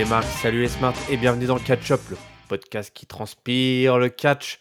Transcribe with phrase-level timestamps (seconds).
[0.00, 2.16] Salut les marques, salut les smarts et bienvenue dans Catch Up, le
[2.48, 4.58] podcast qui transpire le catch.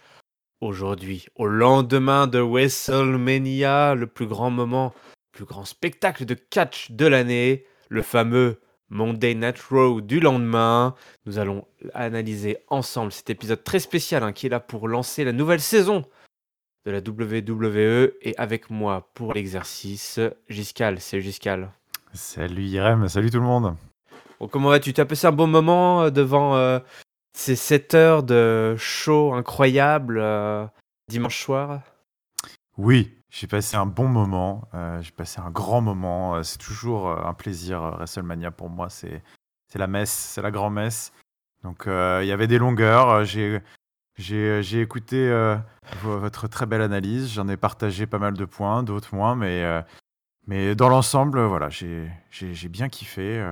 [0.60, 4.94] Aujourd'hui, au lendemain de WrestleMania, le plus grand moment,
[5.32, 8.60] le plus grand spectacle de catch de l'année, le fameux
[8.90, 10.94] Monday Night Raw du lendemain.
[11.26, 15.32] Nous allons analyser ensemble cet épisode très spécial hein, qui est là pour lancer la
[15.32, 16.04] nouvelle saison
[16.86, 21.00] de la WWE et avec moi pour l'exercice, Giscal.
[21.00, 21.72] C'est Giscal.
[22.12, 23.78] Salut Irem, salut tout le monde.
[24.48, 24.94] Comment vas-tu?
[24.94, 26.80] Tu as passé un bon moment euh, devant euh,
[27.34, 30.66] ces 7 heures de show incroyable euh,
[31.10, 31.82] dimanche soir?
[32.78, 34.64] Oui, j'ai passé un bon moment,
[35.02, 36.42] j'ai passé un grand moment.
[36.44, 38.90] C'est toujours un plaisir, WrestleMania pour moi.
[38.90, 39.22] C'est
[39.76, 41.12] la messe, c'est la grand-messe.
[41.64, 43.26] Donc il y avait des longueurs.
[43.26, 43.62] J'ai
[44.18, 45.30] j'ai écouté
[46.02, 47.34] vo- votre très belle analyse.
[47.34, 49.84] J'en ai partagé pas mal de points, d'autres moins, mais
[50.48, 52.10] mais dans l'ensemble, voilà, j'ai
[52.70, 53.46] bien kiffé.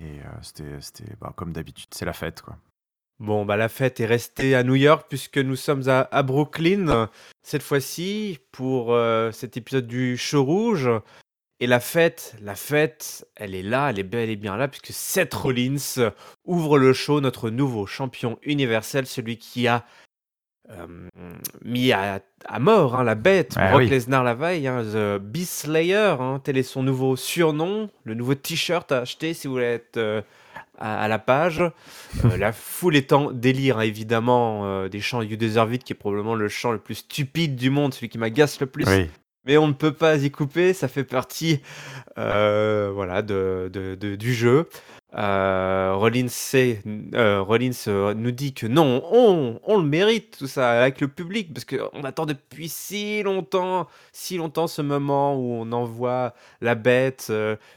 [0.00, 2.56] Et euh, c'était c'était bah, comme d'habitude, c'est la fête quoi.
[3.18, 7.08] Bon, bah la fête est restée à New York puisque nous sommes à, Brooklyn
[7.42, 10.90] cette fois-ci pour euh, cet épisode du show rouge.
[11.60, 14.92] Et la fête, la fête, elle est là, elle est bel et bien là puisque
[14.92, 16.10] Seth Rollins
[16.44, 19.86] ouvre le show, notre nouveau champion universel, celui qui a
[21.64, 23.88] mis à, à mort hein, la bête, Ah Brock oui.
[23.88, 28.34] Lesnar la veille, hein, The Beast Slayer, hein, tel est son nouveau surnom, le nouveau
[28.34, 30.22] t-shirt à acheter si vous voulez être euh,
[30.78, 31.60] à, à la page.
[31.60, 35.96] Euh, la foule est en délire, évidemment, euh, des chants You Deserve It, qui est
[35.96, 38.84] probablement le chant le plus stupide du monde, celui qui m'agace le plus.
[38.88, 39.08] Oui.
[39.44, 41.60] Mais on ne peut pas y couper, ça fait partie
[42.16, 44.68] voilà, de, de- de- du jeu.
[45.14, 47.44] Euh, Rollins, euh,
[47.86, 52.02] euh, nous dit que non, on, le mérite tout ça avec le public parce qu'on
[52.04, 56.32] attend depuis si longtemps, si longtemps ce moment où on envoie
[56.62, 57.30] la bête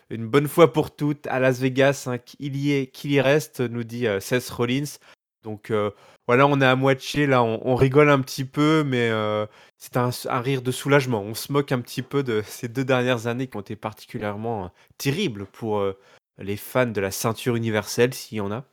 [0.09, 4.05] une bonne fois pour toutes à Las Vegas, hein, qu'il y, y reste, nous dit
[4.21, 4.97] Seth Rollins.
[5.43, 5.73] Donc
[6.27, 9.11] voilà, on est à moitié là, on, on rigole un petit peu, mais
[9.77, 11.21] c'est un, rire de soulagement.
[11.21, 14.71] On se moque un petit peu de ces deux dernières années qui ont été particulièrement
[14.97, 15.83] terribles pour
[16.37, 18.63] les fans de la ceinture universelle, s'il y en a.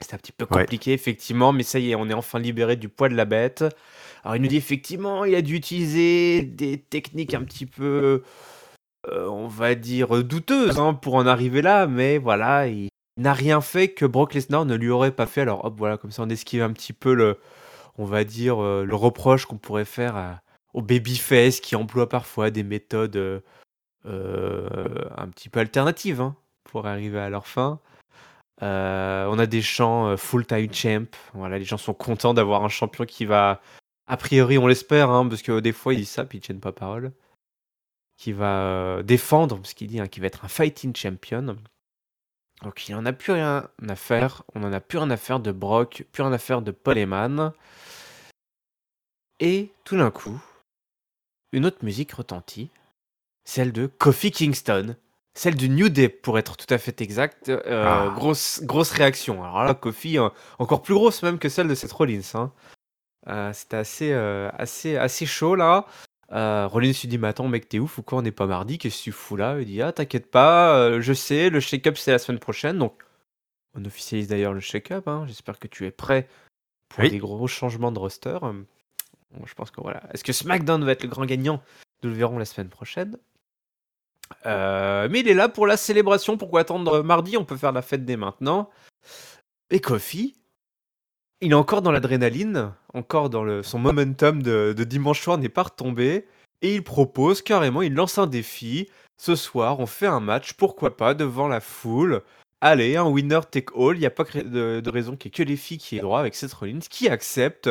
[0.00, 0.62] C'est un petit peu Ouais.
[0.62, 3.64] compliqué, effectivement, mais ça y est, on est enfin libéré du poids de la bête.
[4.24, 8.22] Alors, il nous dit effectivement, il a dû utiliser des techniques un petit peu,
[9.08, 13.60] euh, on va dire, douteuses hein, pour en arriver là, mais voilà, il n'a rien
[13.60, 15.42] fait que Brock Lesnar ne lui aurait pas fait.
[15.42, 17.38] Alors, hop, voilà, comme ça, on esquive un petit peu le,
[17.98, 20.40] on va dire, euh, le reproche qu'on pourrait faire à-
[20.72, 23.42] au babyface qui emploie parfois des méthodes
[24.06, 26.36] euh, un petit peu alternatives hein,
[26.70, 27.80] pour arriver à leur fin.
[28.62, 31.06] Euh, on a des chants euh, full time champ.
[31.34, 33.60] Voilà, les gens sont contents d'avoir un champion qui va,
[34.06, 36.60] a priori, on l'espère, hein, parce que des fois ils disent ça puis ils tiennent
[36.60, 37.12] pas parole,
[38.16, 41.56] qui va euh, défendre, parce qu'il dit hein, qu'il va être un fighting champion.
[42.62, 44.42] Donc il en a plus rien à faire.
[44.54, 46.98] On en a plus rien à faire de Brock, plus rien à faire de Paul.
[49.42, 50.38] Et tout d'un coup,
[51.52, 52.68] une autre musique retentit,
[53.44, 54.96] celle de Kofi Kingston,
[55.40, 57.48] celle du New Day pour être tout à fait exact.
[57.48, 58.12] Euh, Ah.
[58.14, 59.42] grosse, grosse réaction.
[59.42, 60.28] Alors là, Kofi, euh,
[60.58, 62.20] encore plus grosse même que celle de Seth Rollins.
[62.34, 62.52] hein.
[63.28, 65.86] Euh, C'était assez, euh, assez, assez chaud là.
[66.30, 68.98] Rollins lui dit Mais attends, mec, t'es ouf ou quoi On n'est pas mardi, qu'est-ce
[68.98, 69.56] que tu fous là?
[69.60, 72.78] Il dit Ah, t'inquiète pas, je sais, le shake-up c'est la semaine prochaine.
[72.78, 73.02] Donc,
[73.74, 75.08] on officialise d'ailleurs le shake-up.
[75.08, 75.24] hein.
[75.26, 76.28] J'espère que tu es prêt
[76.90, 77.10] pour Oui.
[77.10, 78.38] des gros changements de roster.
[78.42, 80.02] Bon, je pense que voilà.
[80.12, 81.62] Est-ce que SmackDown va être le grand gagnant?
[82.02, 83.16] Nous le verrons la semaine prochaine.
[84.46, 86.36] Euh, mais il est là pour la célébration.
[86.36, 87.36] Pourquoi attendre mardi?
[87.36, 88.70] On peut faire la fête dès maintenant.
[89.70, 90.34] Et Kofi,
[91.40, 96.26] il est encore dans l'adrénaline, encore dans son momentum de, dimanche soir n'est pas retombé.
[96.62, 98.88] Et il propose carrément, il lance un défi.
[99.16, 102.22] Ce soir, on fait un match, pourquoi pas, devant la foule.
[102.60, 103.96] Allez, un winner take all.
[103.96, 106.20] Il n'y a pas de, raison qu'il n'y ait que les filles qui aient droit
[106.20, 107.70] avec Seth Rollins, qui accepte.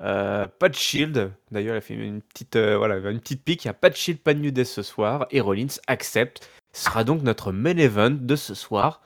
[0.00, 1.32] Euh, pas de shield.
[1.50, 3.64] D'ailleurs, il a fait une petite, euh, voilà, une petite pique.
[3.64, 5.26] Il n'y a pas de shield, pas de New Day ce soir.
[5.30, 6.48] Et Rollins accepte.
[6.72, 9.02] Ce sera donc notre main event de ce soir.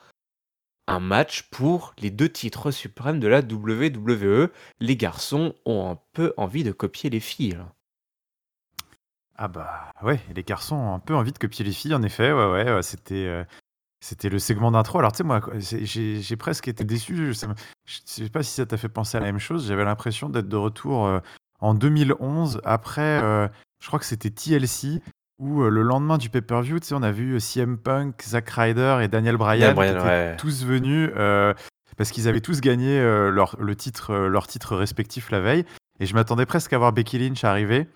[0.87, 4.49] Un match pour les deux titres suprêmes de la WWE.
[4.79, 7.59] Les garçons ont un peu envie de copier les filles.
[9.35, 12.31] Ah bah ouais, les garçons ont un peu envie de copier les filles, en effet.
[12.33, 13.43] Ouais, ouais, ouais, c'était euh,
[14.01, 14.99] c'était le segment d'intro.
[14.99, 17.33] Alors tu sais, moi, j'ai presque été déçu.
[17.33, 17.55] Ça me-
[17.85, 19.67] je sais pas si ça t'a fait penser à la même chose.
[19.67, 21.19] J'avais l'impression d'être de retour euh,
[21.59, 23.47] en 2011, après, euh,
[23.81, 25.01] je crois que c'était TLC,
[25.39, 28.99] où euh, le lendemain du pay-per-view, tu sais, on a vu CM Punk, Zack Ryder
[29.01, 30.37] et Daniel Bryan, Daniel Bryan, qui étaient ouais.
[30.37, 31.11] tous venus
[31.97, 35.65] parce qu'ils avaient tous gagné leur, le titre, leur titre respectif la veille.
[35.99, 37.89] Et je m'attendais presque à voir Becky Lynch arriver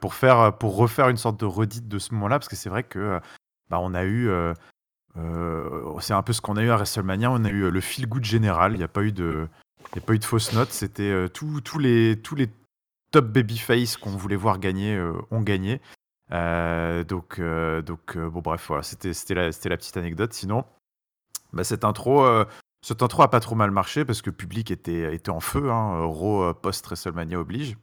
[0.00, 2.82] pour, faire, pour refaire une sorte de redite de ce moment-là, parce que c'est vrai
[2.82, 3.20] que
[3.70, 4.28] bah, on a eu
[5.18, 7.30] euh, c'est un peu ce qu'on a eu à WrestleMania.
[7.30, 8.72] On a eu le feel good général.
[8.72, 9.48] Il n'y a pas eu de,
[9.94, 10.72] il a pas eu de fausses notes.
[10.72, 12.50] C'était tous les tous les
[13.10, 14.98] top babyface qu'on voulait voir gagner
[15.30, 15.80] ont gagné.
[16.30, 20.32] donc donc bon bref voilà c'était c'était la c'était la petite anecdote.
[20.32, 20.64] Sinon
[21.52, 22.26] bah, cette intro
[22.82, 25.70] cette intro a pas trop mal marché parce que le public était était en feu.
[25.70, 27.76] Hein, Raw post WrestleMania oblige.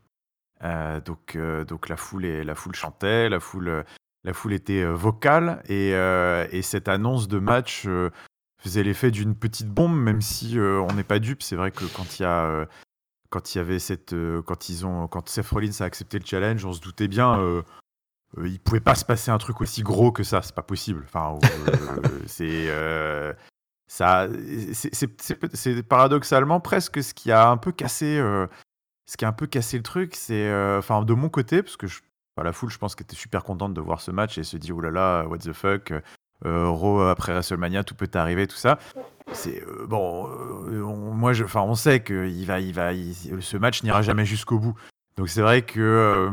[1.06, 1.38] donc
[1.68, 3.86] donc la foule la foule chantait, la foule
[4.24, 7.88] la foule était vocale et, et cette annonce de match
[8.60, 11.42] faisait l'effet d'une petite bombe, même si euh, on n'est pas dupe.
[11.42, 12.66] C'est vrai que quand il y a euh,
[13.30, 16.26] quand il y avait cette euh, quand ils ont quand Seth Rollins a accepté le
[16.26, 17.64] challenge, on se doutait bien euh,
[18.44, 21.04] il pouvait pas se passer un truc aussi gros que ça, c'est pas possible.
[21.06, 21.40] Enfin,
[22.28, 22.68] c'est
[23.88, 24.28] ça,
[24.74, 28.18] c'est paradoxalement presque ce qui a un peu cassé,
[29.08, 30.16] ce qui a un peu cassé le truc.
[30.16, 32.02] C'est, enfin, de mon côté, parce que je,
[32.44, 34.82] la foule, je pense était super contente de voir ce match et se dit oh
[34.82, 35.94] là là, what the fuck,
[36.46, 38.80] euh, Raw après WrestleMania, tout peut arriver, tout ça.
[39.34, 42.92] C'est euh, bon, euh, on, moi, je, on sait que il va, il va,
[43.42, 44.76] ce match n'ira jamais jusqu'au bout.
[45.18, 46.30] Donc c'est vrai que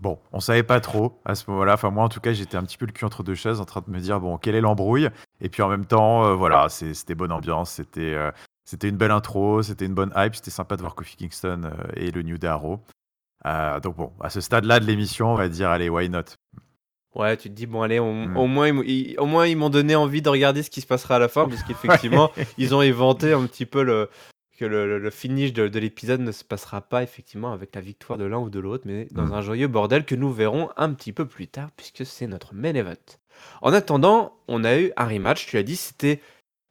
[0.00, 1.74] bon, on savait pas trop à ce moment-là.
[1.74, 3.66] Enfin, moi, en tout cas, j'étais un petit peu le cul entre deux chaises, en
[3.66, 5.10] train de me dire bon, quelle est l'embrouille?
[5.40, 8.16] Et puis en même temps, voilà, c'était bonne ambiance, c'était
[8.64, 12.10] c'était une belle intro, c'était une bonne hype, c'était sympa de voir Kofi Kingston et
[12.10, 12.48] le New Day
[13.44, 13.80] Raw.
[13.80, 16.24] donc bon, à ce stade-là de l'émission, on va dire allez, why not?
[17.14, 18.36] Ouais, tu te dis, bon, allez, mm.
[18.36, 21.16] au, moins, ils, au moins, ils m'ont donné envie de regarder ce qui se passera
[21.16, 24.08] à la fin, puisqu'effectivement, ils ont inventé un petit peu le,
[24.56, 28.38] que le, finish de, l'épisode ne se passera pas effectivement avec la victoire de l'un
[28.38, 29.32] ou de l'autre, mais dans mm.
[29.32, 32.74] un joyeux bordel que nous verrons un petit peu plus tard, puisque c'est notre main
[32.74, 32.94] event.
[33.60, 36.20] En attendant, on a eu un rematch, tu as dit, c'était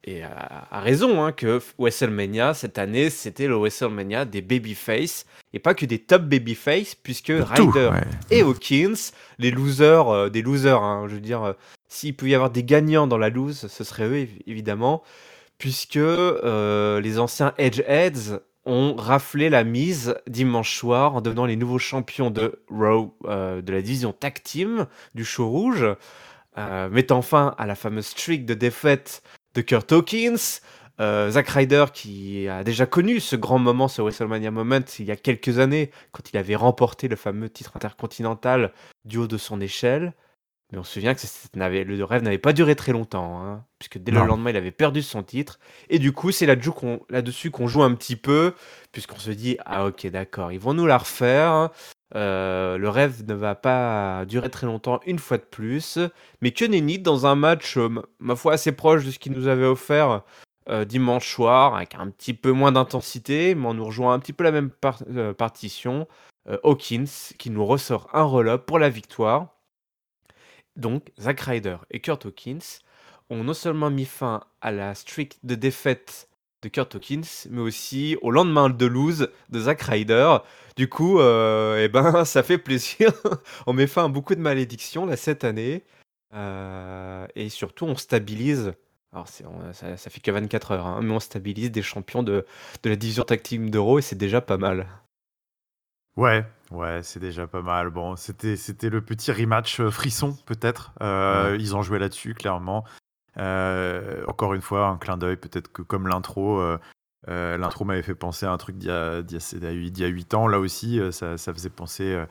[0.04, 5.74] et a, raison hein, que WrestleMania cette année c'était le WrestleMania des babyface et pas
[5.74, 7.90] que des top babyface puisque Ryder
[8.30, 11.52] et Hawkins les losers euh, des losers hein, je veux dire euh,
[11.88, 15.02] s'il pouvait y avoir des gagnants dans la lose ce serait eux évidemment
[15.58, 21.78] puisque euh, les anciens Edgeheads ont raflé la mise dimanche soir en devenant les nouveaux
[21.78, 25.86] champions de Raw de la division tag team du show rouge
[26.90, 29.22] mettant fin à la fameuse streak de défaite
[29.54, 30.60] de Kurt Hawkins,
[31.00, 35.10] euh, Zack Ryder qui a déjà connu ce grand moment, ce WrestleMania Moment, il y
[35.10, 38.72] a quelques années, quand il avait remporté le fameux titre intercontinental
[39.04, 40.12] du haut de son échelle.
[40.72, 41.26] Mais on se souvient que
[41.56, 45.02] le rêve n'avait pas duré très longtemps, hein, puisque dès le lendemain, il avait perdu
[45.02, 45.58] son titre.
[45.88, 48.54] Et du coup, c'est là-dessus qu'on joue un petit peu,
[48.92, 51.70] puisqu'on se dit, ah ok, d'accord, ils vont nous la refaire.
[52.16, 55.98] Euh, le rêve ne va pas durer très longtemps une fois de plus.
[56.40, 59.46] Mais que nenni dans un match, euh, ma foi, assez proche de ce qu'il nous
[59.46, 60.22] avait offert
[60.68, 64.32] euh, dimanche soir, avec un petit peu moins d'intensité, mais on nous rejoint un petit
[64.32, 64.70] peu la même
[65.34, 66.06] partition.
[66.64, 69.48] Hawkins qui nous ressort un roll-up pour la victoire.
[70.74, 72.80] Donc, Zack Ryder et Kurt Hawkins
[73.28, 76.29] ont non seulement mis fin à la streak de défaite
[76.62, 80.38] de Kurt Hawkins, mais aussi au lendemain de lose de Zack Ryder.
[80.76, 83.12] Du coup, euh, eh ben, ça fait plaisir.
[83.66, 85.84] on met fin à beaucoup de malédictions là, cette année.
[86.34, 88.72] Euh, et surtout, on stabilise.
[89.12, 92.46] Alors, ça, ça, fait que 24 heures, hein, mais on stabilise des champions de,
[92.84, 94.86] de la division team d'Euro et c'est déjà pas mal.
[96.16, 97.90] Ouais, ouais, c'est déjà pas mal.
[97.90, 100.92] Bon, c'était c'était le petit rematch euh, frisson peut-être.
[101.58, 102.84] Ils ont joué là-dessus clairement.
[103.36, 106.78] Euh, encore une fois, un clin d'œil, peut-être que comme l'intro, euh,
[107.28, 110.46] euh, l'intro m'avait fait penser à un truc d'il y, a, d'il 8 ans.
[110.48, 112.24] Là aussi, ça, faisait penser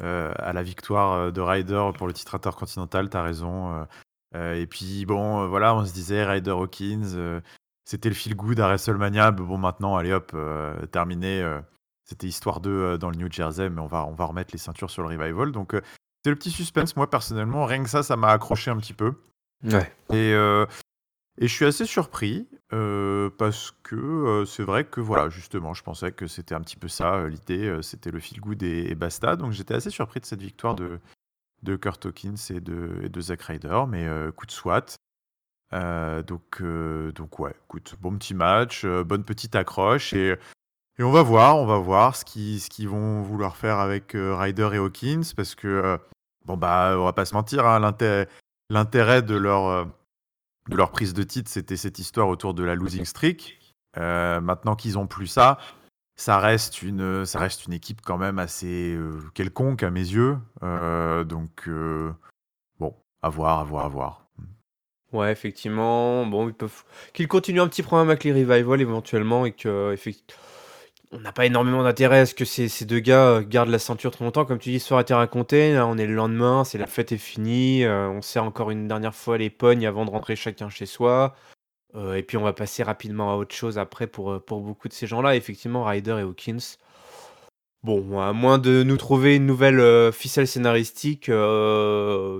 [0.00, 3.86] à la victoire de Ryder pour le titre intercontinental, t'as raison.
[4.34, 7.40] et puis, bon, voilà, on se disait Ryder Hawkins,
[7.84, 9.30] c'était le feel good à WrestleMania.
[9.32, 10.36] bon, maintenant, allez hop,
[10.92, 11.44] terminé.
[12.04, 14.90] c'était histoire 2 dans le New Jersey, mais on va, on va remettre les ceintures
[14.90, 15.50] sur le revival.
[15.50, 15.74] Donc,
[16.24, 16.94] c'est le petit suspense.
[16.96, 19.14] Moi, personnellement, rien que ça, ça m'a accroché un petit peu.
[19.64, 20.66] Et, euh,
[21.38, 25.82] et je suis assez surpris euh, parce que euh, c'est vrai que voilà, justement, je
[25.82, 29.36] pensais que c'était un petit peu ça l'idée, c'était le feel good et, basta.
[29.36, 30.98] Donc j'étais assez surpris de cette victoire de,
[31.62, 34.96] de Kurt Hawkins et de, et de Zack Ryder, mais coup de soit.
[35.72, 36.62] donc,
[37.14, 40.36] donc ouais, écoute, bon petit match, bonne petite accroche et,
[40.98, 44.12] et on va voir, on va voir ce qu'ils ce qu'ils vont vouloir faire avec
[44.14, 45.98] Ryder et Hawkins parce que
[46.46, 47.80] bon bah on va pas se mentir, hein,
[48.70, 49.84] l'intérêt de leur, euh,
[50.68, 53.58] de leur prise de titre, c'était cette histoire autour de la losing streak.
[53.96, 55.58] Euh, maintenant qu'ils ont plus ça,
[56.16, 57.24] ça reste une,
[57.72, 60.38] équipe quand même assez euh, quelconque à mes yeux.
[60.62, 61.68] donc,
[62.78, 64.22] bon, à voir, à voir, à voir.
[65.12, 66.26] Ouais, effectivement.
[66.26, 69.94] Bon, ils peuvent qu'ils continuent un petit programme avec les revival éventuellement et que
[71.16, 74.24] on n'a pas énormément d'intérêt à ce que ces, deux gars gardent la ceinture trop
[74.24, 74.44] longtemps.
[74.44, 75.74] Comme tu dis, l'histoire a été racontée.
[75.74, 77.86] Là, on est le lendemain, c'est la fête est finie.
[77.86, 81.34] on sert encore une dernière fois les pognes avant de rentrer chacun chez soi.
[82.14, 85.06] et puis on va passer rapidement à autre chose après pour, pour beaucoup de ces
[85.06, 85.36] gens-là.
[85.36, 86.76] Effectivement, Ryder et Hawkins.
[87.82, 91.34] Bon, à moins de nous trouver une nouvelle ficelle scénaristique, il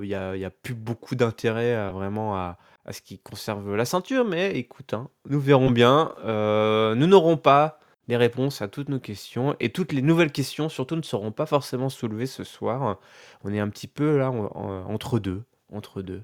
[0.03, 2.59] n'y a, y a plus beaucoup d'intérêt vraiment à,
[2.91, 6.15] ce qui conserve la ceinture, mais écoute, hein, nous verrons bien.
[6.25, 10.69] Euh, nous n'aurons pas les réponses à toutes nos questions et toutes les nouvelles questions
[10.69, 12.99] surtout ne seront pas forcément soulevées ce soir.
[13.45, 16.23] On est un petit peu là entre deux, entre deux.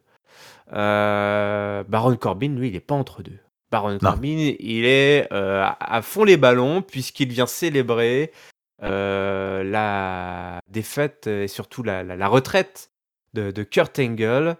[0.73, 3.39] Euh, Baron Corbin, lui, il n'est pas entre deux.
[3.71, 8.33] Baron Corbin, il est euh, à fond les ballons puisqu'il vient célébrer
[8.81, 12.91] la défaite et surtout la, retraite
[13.33, 14.57] de, de Kurt Angle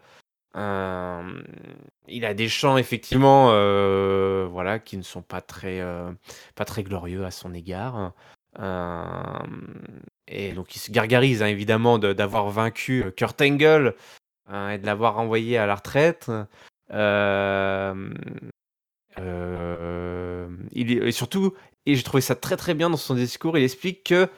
[0.55, 6.13] il a des chants effectivement, euh, voilà, qui ne sont pas très, euh,
[6.55, 8.13] pas très glorieux à son égard.
[10.29, 13.95] et donc il se gargarise hein, évidemment d'avoir vaincu euh, Kurt Angle
[14.47, 16.31] hein, et de l'avoir envoyé à la retraite.
[20.75, 21.55] il et surtout,
[21.87, 24.29] et j'ai trouvé ça très très bien dans son discours, il explique que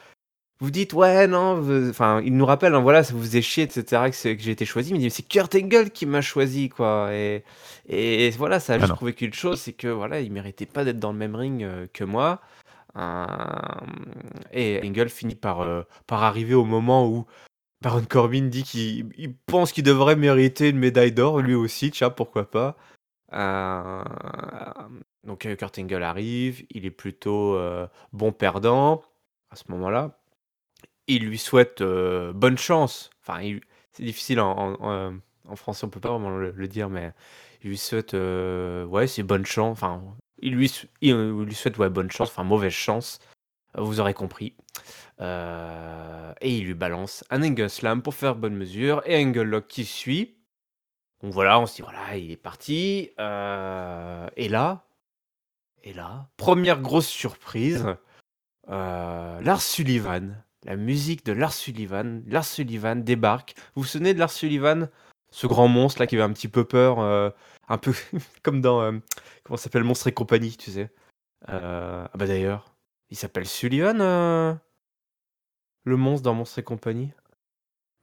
[0.59, 3.83] vous dites ouais non enfin il nous rappelle hein, voilà ça vous faisait chier etc
[4.09, 4.93] que, que j'ai été choisi.
[4.93, 7.09] Mais c'est Kurt Angle qui m'a choisi quoi.
[7.13, 7.43] Et,
[7.89, 10.99] et voilà ça a juste prouvé qu'une chose c'est que voilà il méritait pas d'être
[10.99, 12.41] dans le même ring euh, que moi.
[12.97, 13.25] Euh,
[14.53, 17.25] et Angle finit par euh, par arriver au moment où
[17.81, 22.49] Baron Corbin dit qu'il pense qu'il devrait mériter une médaille d'or lui aussi tiens pourquoi
[22.49, 22.77] pas.
[25.25, 27.59] Donc Kurt Angle arrive il est plutôt
[28.13, 29.03] bon perdant
[29.51, 30.17] à ce moment-là
[31.07, 33.09] il lui souhaite euh, bonne chance.
[33.21, 33.41] Enfin,
[33.91, 35.19] c'est difficile en,
[35.55, 37.11] français, on peut pas vraiment le, dire, mais
[37.63, 39.71] il lui souhaite, euh, ouais, c'est bonne chance.
[39.71, 40.03] Enfin,
[40.39, 40.71] il lui,
[41.01, 43.19] il, lui souhaite ouais, bonne chance, enfin mauvaise chance.
[43.77, 44.55] Vous aurez compris.
[45.21, 49.67] Euh, et il lui balance un Angle Slam pour faire bonne mesure et Angle Lock
[49.67, 50.37] qui suit.
[51.21, 53.11] Donc voilà, on se dit voilà, il est parti.
[53.17, 54.85] et là,
[55.83, 57.85] et là, première grosse surprise,
[58.67, 62.23] Lars Sullivan la musique de Lars Sullivan.
[62.27, 63.55] Lars Sullivan débarque.
[63.75, 64.89] Vous vous souvenez de Lars Sullivan?
[65.31, 67.29] Ce grand monstre là qui avait un petit peu peur, euh,
[67.67, 67.93] un peu
[68.43, 68.81] comme dans.
[68.81, 68.91] Euh,
[69.43, 69.83] comment s'appelle?
[69.83, 70.89] Monstre et compagnie, tu sais.
[71.49, 72.73] Euh, ah bah d'ailleurs,
[73.09, 73.97] il s'appelle Sullivan,
[75.83, 77.11] le monstre dans Monstre et compagnie?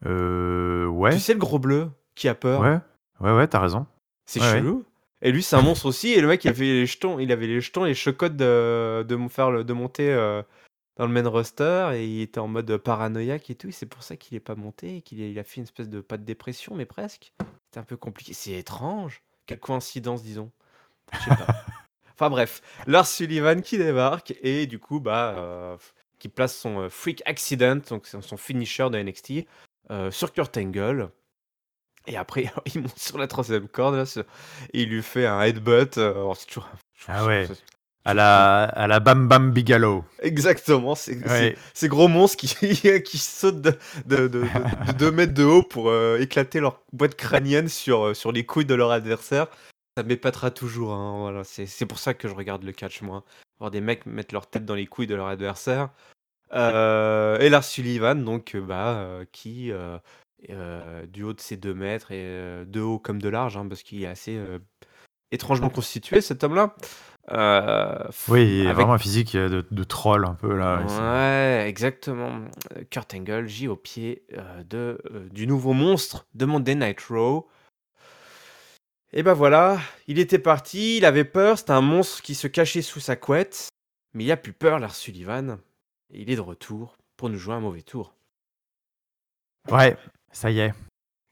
[0.06, 0.86] Euh.
[0.86, 1.12] Ouais.
[1.12, 2.60] Tu sais le gros bleu qui a peur?
[2.60, 2.78] Ouais,
[3.20, 3.86] ouais, ouais, t'as raison.
[4.26, 4.84] C'est chelou.
[5.24, 6.12] Et lui, c'est un monstre aussi.
[6.12, 9.28] Et le mec, il avait les jetons, il avait les jetons, les chocottes de, de,
[9.28, 10.12] faire, de monter
[10.96, 13.70] dans le main roster et il était en mode paranoïaque et tout.
[13.70, 15.88] C'est pour ça qu'il est pas monté et qu'il a, il a fait une espèce
[15.88, 17.32] de pas de dépression, mais presque.
[17.70, 18.34] C'est un peu compliqué.
[18.34, 19.22] C'est étrange.
[19.46, 20.50] Quelle coïncidence, disons.
[21.12, 21.46] Je sais pas.
[22.14, 25.76] enfin bref, Lars Sullivan qui débarque et du coup, bah, euh,
[26.18, 29.46] qui place son euh, Freak Accident, donc son finisher de NXT,
[29.90, 31.10] euh, sur Kurt Angle.
[32.06, 34.04] Et après, il monte sur la troisième corde là,
[34.72, 35.94] et il lui fait un headbutt.
[35.94, 36.68] toujours...
[37.08, 37.48] Ah ouais.
[38.04, 40.04] À la, à la Bam Bam Bigalo.
[40.20, 41.18] Exactement, c'est
[41.72, 44.44] ces gros monstres qui, qui sautent de, de, de,
[44.98, 48.64] 2 mètres de haut pour euh, éclater leur boîte crânienne sur, euh, sur les couilles
[48.64, 49.46] de leur adversaire.
[49.96, 51.44] Ça m'épatera toujours, hein, voilà.
[51.44, 53.24] c'est pour ça que je regarde le catch, moi.
[53.60, 55.90] Voir des mecs mettre leur tête dans les couilles de leur adversaire.
[56.54, 59.70] Euh, et Lars Sullivan, donc, bah, qui,
[60.48, 64.02] du haut de ses 2 mètres, et de haut comme de large, hein, parce qu'il
[64.02, 64.40] est assez
[65.30, 66.74] étrangement constitué, cet homme-là.
[67.30, 70.82] Euh, oui, il a vraiment un physique de, de, troll un peu là.
[70.82, 72.40] Ouais, exactement.
[72.90, 77.48] Kurt Angle gît au pied euh, de, euh, du nouveau monstre de Monday Night Raw.
[79.12, 82.82] Et ben voilà, il était parti, il avait peur, c'était un monstre qui se cachait
[82.82, 83.68] sous sa couette.
[84.14, 85.58] Mais il a plus peur, Lars Sullivan.
[86.10, 88.14] Et il est de retour pour nous jouer un mauvais tour.
[89.70, 89.96] Ouais,
[90.32, 90.74] ça y est.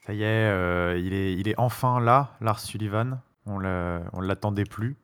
[0.07, 3.21] Ça y est, il est, il est enfin là, Lars Sullivan.
[3.45, 4.97] On ne l'attendait plus.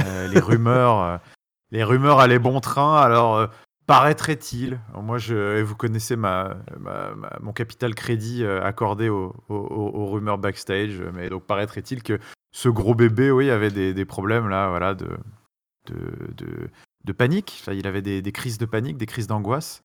[0.00, 1.18] Euh, les rumeurs, euh,
[1.70, 3.00] les rumeurs allaient bon train.
[3.00, 3.46] Alors euh,
[3.86, 6.56] paraîtrait-il, moi je, vous connaissez ma,
[7.40, 12.18] mon capital crédit accordé aux, rumeurs backstage, mais donc paraîtrait-il que
[12.54, 15.08] ce gros bébé, oui, avait des, problèmes là, voilà, de,
[15.86, 16.70] de,
[17.04, 17.64] de, panique.
[17.72, 19.82] il avait des, crises de panique, des crises d'angoisse.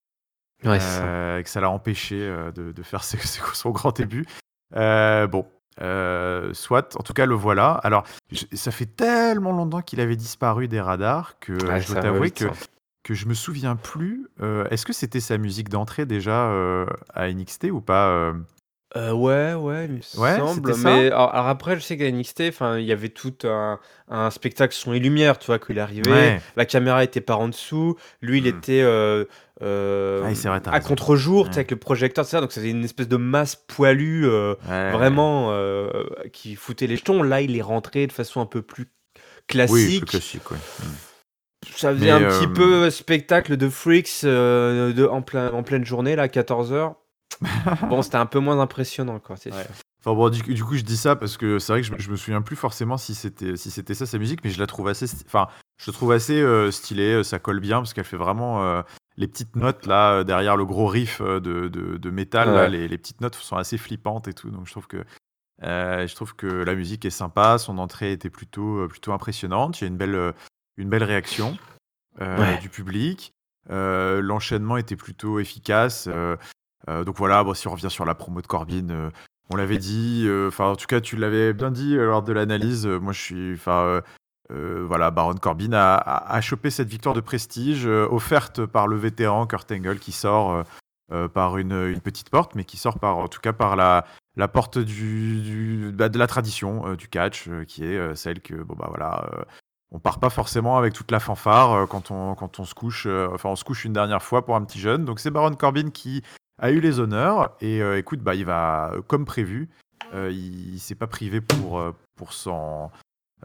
[0.64, 2.18] Ouais, que ça l'a empêché
[2.56, 4.26] de, faire son grand début.
[4.72, 5.46] bon,
[5.82, 7.72] euh, soit, en tout cas, le voilà.
[7.84, 8.04] Alors,
[8.54, 12.46] ça fait tellement longtemps qu'il avait disparu des radars que je dois t'avouer que,
[13.04, 14.28] que je me souviens plus.
[14.42, 18.34] Euh, est-ce que c'était sa musique d'entrée déjà euh, à NXT ou pas
[18.98, 20.74] Euh, ouais, ouais, il me Ouais, semble.
[20.74, 20.90] c'était ça?
[20.90, 24.30] Mais alors, alors après, je sais qu'à NXT, enfin, il y avait tout un, un
[24.32, 26.10] spectacle son et lumière, tu vois, qu'il arrivait.
[26.10, 26.42] Ouais.
[26.56, 27.96] La caméra était par en dessous.
[28.22, 28.58] Lui, il Hmm.
[28.58, 29.26] était euh,
[29.62, 30.88] euh, Ah, c'est vrai, t'as à raison.
[30.88, 31.60] contre-jour, tu sais, Ouais.
[31.60, 32.42] avec le projecteur, tout ça.
[32.42, 34.92] Donc, c'était une espèce de masse poilue, euh, Ouais.
[34.92, 35.90] vraiment, euh,
[36.34, 37.22] qui foutait les jetons.
[37.24, 38.90] Là, il est rentré de façon un peu plus Oui,
[39.48, 40.00] classique.
[40.00, 40.58] plus classique, ouais.
[40.58, 40.94] Hmm.
[41.76, 45.64] Ça faisait Mais, un euh, petit peu spectacle de freaks euh, de, en, plein, en
[45.64, 46.96] pleine journée, là, 14h.
[47.90, 49.62] bon, c'était un peu moins impressionnant, quoi, c'est Ouais.
[49.64, 49.72] sûr.
[50.06, 52.12] Enfin bon, du, du coup, je dis ça parce que c'est vrai que je, je
[52.12, 54.88] me souviens plus forcément si c'était si c'était ça sa musique, mais je la trouve
[54.88, 58.16] assez, enfin, je la trouve assez euh, stylée, euh, ça colle bien parce qu'elle fait
[58.16, 58.82] vraiment euh,
[59.18, 62.98] les petites notes là derrière le gros riff de, de, de métal, là, les, les
[62.98, 65.04] petites notes sont assez flippantes et tout, donc je trouve que
[65.64, 69.86] euh, je trouve que la musique est sympa, son entrée était plutôt plutôt impressionnante, il
[69.86, 70.34] y a une belle
[70.78, 71.58] une belle réaction
[72.22, 72.58] Ouais.
[72.60, 73.34] du public,
[73.70, 76.08] Euh, l'enchaînement était plutôt efficace.
[76.08, 76.38] euh,
[76.90, 79.10] euh, donc voilà, bon, si on revient sur la promo de Corbin, euh,
[79.50, 82.86] on l'avait dit, euh, enfin en tout cas tu l'avais bien dit lors de l'analyse.
[82.86, 84.02] moi je suis, enfin
[84.50, 90.00] voilà, Baron Corbin a, chopé cette victoire de prestige offerte par le vétéran Kurt Angle
[90.00, 90.64] qui sort
[91.34, 94.06] par une, petite porte, mais qui sort par en tout cas par la,
[94.48, 99.30] porte bah, de la tradition du catch, qui est celle que bon bah voilà.
[99.92, 103.50] on part pas forcément avec toute la fanfare quand on, quand on se couche, enfin
[103.50, 105.06] on se couche une dernière fois pour un petit jeune.
[105.06, 106.22] Donc c'est Baron Corbin qui
[106.60, 109.70] a eu les honneurs et euh, écoute, bah, il va comme prévu,
[110.14, 112.92] euh, il, il s'est pas privé pour, euh, pour s'en,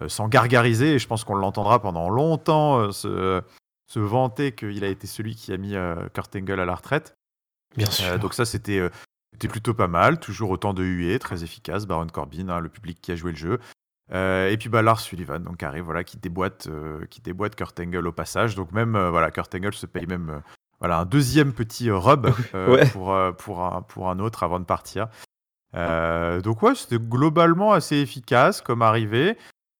[0.09, 3.43] s'en gargariser et je pense qu'on l'entendra pendant longtemps se,
[3.87, 5.75] se vanter qu'il a été celui qui a mis
[6.15, 7.15] Kurt Angle à la retraite.
[7.77, 8.89] Bien Euh, donc ça c'était
[9.33, 13.01] c'était plutôt pas mal, toujours autant de huées, très efficace, Baron Corbin, hein, le public
[13.01, 13.59] qui a joué le jeu.
[14.13, 17.79] Euh, et puis bah, Lars Sullivan donc arrive voilà qui déboîte euh, qui déboîte Kurt
[17.81, 20.43] Angle au passage donc même euh, voilà Kurt Angle se paye même
[20.83, 22.87] voilà un deuxième petit euh, rub euh, Ouais.
[22.91, 25.07] pour euh, pour un pour un autre avant de partir.
[25.75, 29.39] Euh, donc ouais c'était globalement assez efficace comme arrivée.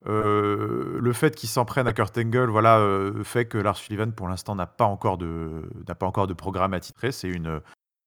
[0.09, 4.13] Euh, le fait qu'il s'en prenne à Kurt Angle voilà euh, fait que Lars Sullivan
[4.13, 7.13] pour l'instant n'a pas encore de n'a pas encore de programme attitré.
[7.13, 7.61] C'est une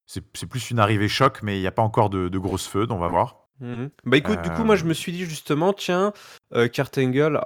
[0.07, 2.67] c'est c'est plus une arrivée choc mais il n'y a pas encore de, de grosses
[2.67, 3.47] feux on va voir.
[3.61, 3.89] Mhm.
[4.03, 6.11] Bah écoute, du coup, moi je me suis dit justement, tiens,
[6.73, 7.39] Kurt Angle,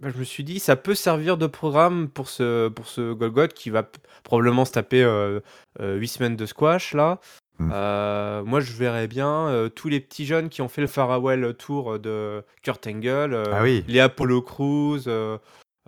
[0.00, 3.48] bah, je me suis dit, ça peut servir de programme pour ce, pour ce Golgot
[3.48, 5.40] qui va p- probablement se taper euh,
[5.80, 7.20] 8 semaines de squash là.
[7.60, 7.70] Mm.
[7.72, 11.54] Euh, moi je verrais bien euh, tous les petits jeunes qui ont fait le Farewell
[11.54, 13.84] Tour de Kurt Angle, euh, Ah oui.
[13.86, 15.38] les Apollo Crews, euh,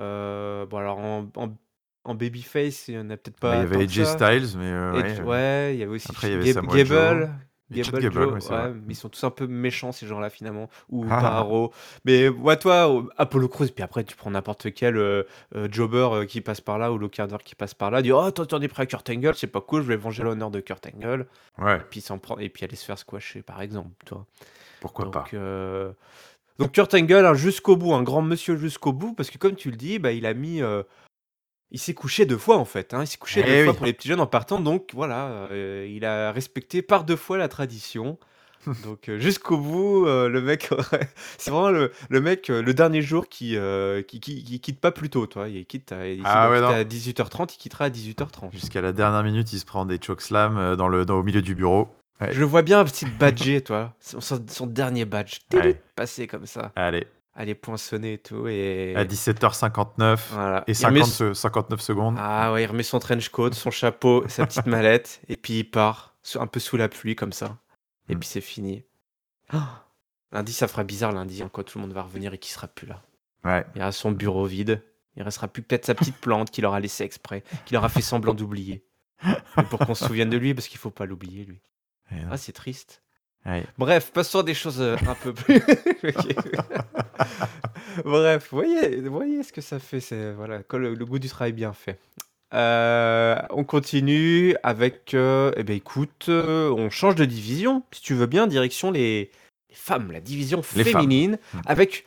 [0.01, 1.49] euh, bon alors en, en,
[2.05, 3.51] en babyface, il y en a peut-être pas.
[3.51, 4.05] Bah, il y avait AJ.
[4.05, 7.33] Styles mais euh, Edge- ouais, ouais, il y avait aussi Après, y avait Gable.
[7.43, 10.31] Et Gable Gable, Joe, ouais, ouais, mais ils sont tous un peu méchants ces gens-là
[10.31, 11.45] finalement, ou Ah.
[12.05, 15.25] Mais ouais, toi, Apollo Crews, puis après tu prends n'importe quel euh,
[15.57, 18.31] euh, jobber euh, qui passe par là ou locader qui passe par là, dit oh
[18.31, 20.61] toi t'en es prêt à Kurt Angle, c'est pas cool, je vais venger l'honneur de
[20.61, 21.27] Kurt Angle,
[21.59, 24.27] ouais puis s'en prend et puis aller se faire squasher par exemple, toi.
[24.81, 25.27] pourquoi Donc, pas?
[26.59, 29.71] Donc Kurt Angle, hein, jusqu'au bout, un grand monsieur jusqu'au bout, parce que comme tu
[29.71, 30.63] le dis, bah, il a mis.
[31.73, 32.95] Il s'est couché deux fois en fait.
[32.95, 34.61] hein, Il s'est couché Eh deux fois pour les petits jeunes en partant.
[34.61, 38.19] Donc voilà, euh, il a respecté par deux fois la tradition.
[38.85, 40.69] Donc euh, jusqu'au bout, euh, le mec,
[41.39, 43.57] c'est vraiment le, le mec, le dernier jour qui,
[44.09, 45.27] qui, qui, qui quitte pas plus tôt.
[45.27, 45.49] Toi.
[45.49, 48.53] Il quitte à, il Ah ouais, à 18h30, il quittera à 18h30.
[48.53, 51.55] jusqu'à la dernière minute il se prend des chokeslam dans le dans, au milieu du
[51.55, 51.89] bureau
[52.21, 52.33] Ouais.
[52.33, 53.93] Je le vois bien un petit badger, toi.
[54.01, 55.41] Son, son- son dernier badge.
[55.53, 55.79] Ouais.
[55.97, 56.73] Passé comme ça.
[56.75, 57.07] allez
[57.39, 58.49] Aller poinçonner et tout.
[58.49, 58.95] Et...
[58.97, 60.65] à 17h59 Voilà.
[60.67, 63.71] et Il remet 50 se- 59 secondes Ah ouais, il remet son trench coat, son
[63.71, 67.59] chapeau, sa petite mallette, et puis il part, un peu sous la pluie comme ça.
[68.09, 68.19] Et Mm.
[68.21, 68.85] puis c'est fini.
[69.51, 69.83] Ah
[70.33, 72.69] lundi, ça fera bizarre lundi, hein, quand tout le monde va revenir et qu'il sera
[72.69, 73.03] plus là.
[73.45, 74.83] ouais Il aura son bureau vide.
[75.17, 78.35] Il restera plus peut-être sa petite plante qu'il aura laissée exprès, qu'il aura fait semblant
[78.35, 78.85] d'oublier.
[79.71, 81.61] Pour qu'on se souvienne de lui, parce qu'il faut pas l'oublier, lui.
[82.31, 83.03] Ah, c'est triste.
[83.47, 83.65] Ouais.
[83.79, 85.61] Bref, passons à des choses euh, un peu plus.
[88.05, 90.01] Bref, voyez, voyez ce que ça fait.
[90.01, 91.99] C'est voilà, le, le goût du travail bien fait.
[92.55, 95.15] Euh, on continue avec.
[95.15, 99.31] euh, eh ben écoute, euh, on change de division, si tu veux bien, direction les,
[99.71, 101.59] les femmes, la division Les féminine, Mm.
[101.67, 102.05] avec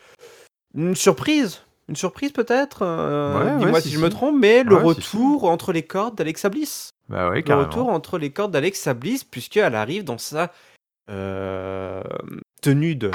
[0.75, 1.61] une surprise.
[1.89, 5.45] Une surprise peut-être Ouais, Dis-moi ouais, si, si, je me trompe, mais le si, retour
[5.45, 10.03] entre les cordes d'Alexa Bliss bah le retour entre les cordes d'Alexa Bliss, puisqu'elle arrive
[10.03, 10.51] dans sa
[12.61, 13.11] tenue de,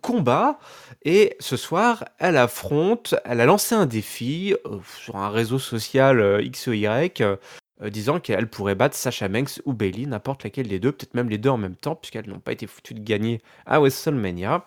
[0.00, 0.58] combat.
[1.04, 6.20] Et ce soir, elle affronte, elle a lancé un défi euh, sur un réseau social
[6.20, 7.36] euh, X ou Y, euh,
[7.82, 11.28] euh, disant qu'elle pourrait battre Sasha Banks ou Bailey, n'importe laquelle des deux, peut-être même
[11.28, 14.66] les deux en même temps, puisqu'elles n'ont pas été foutues de gagner à WrestleMania.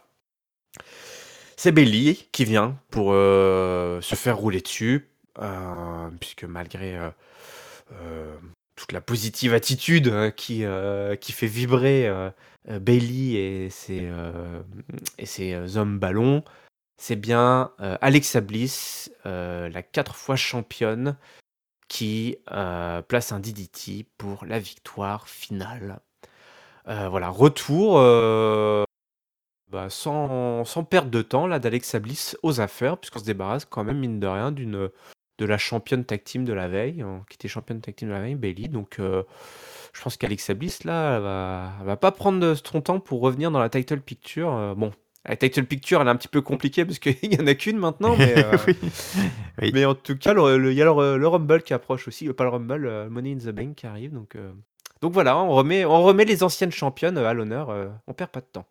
[1.56, 5.08] C'est Bailey qui vient pour euh, se faire rouler dessus,
[5.40, 7.10] euh, puisque malgré euh,
[7.94, 8.36] euh,
[8.76, 10.66] toute la positive attitude hein, qui,
[11.22, 12.10] qui fait vibrer
[12.67, 14.12] Bailey et ses,
[15.17, 16.43] et ses hommes ballons,
[16.97, 21.17] c'est bien Alexa Bliss, la quatre fois championne,
[21.88, 22.38] qui
[23.08, 25.99] place un DDT pour la victoire finale.
[26.86, 27.99] voilà, retour
[29.69, 33.84] bah, sans, sans, perdre de temps là d'Alexa Bliss aux affaires, puisqu'on se débarrasse quand
[33.84, 34.89] même, mine de rien, d'une
[35.38, 38.13] de la championne tag team de la veille, hein, qui était championne tag team de
[38.13, 38.67] la veille, Bailey.
[38.67, 39.24] Donc, euh,
[39.93, 43.60] je pense qu'Alexa Bliss, là, elle va, va pas prendre son temps pour revenir dans
[43.60, 44.54] la title picture.
[44.54, 44.91] Euh, bon,
[45.26, 47.78] la title picture, elle est un petit peu compliquée parce qu'il y en a qu'une
[47.78, 52.32] maintenant, mais, euh, mais en tout cas, il y a le, Rumble qui approche aussi,
[52.34, 54.13] pas le Rumble, Money in the Bank qui arrive.
[54.13, 54.38] Donc,
[55.02, 57.74] donc voilà, on remet, on remet les anciennes championnes à l'honneur,
[58.08, 58.65] on perd pas de temps.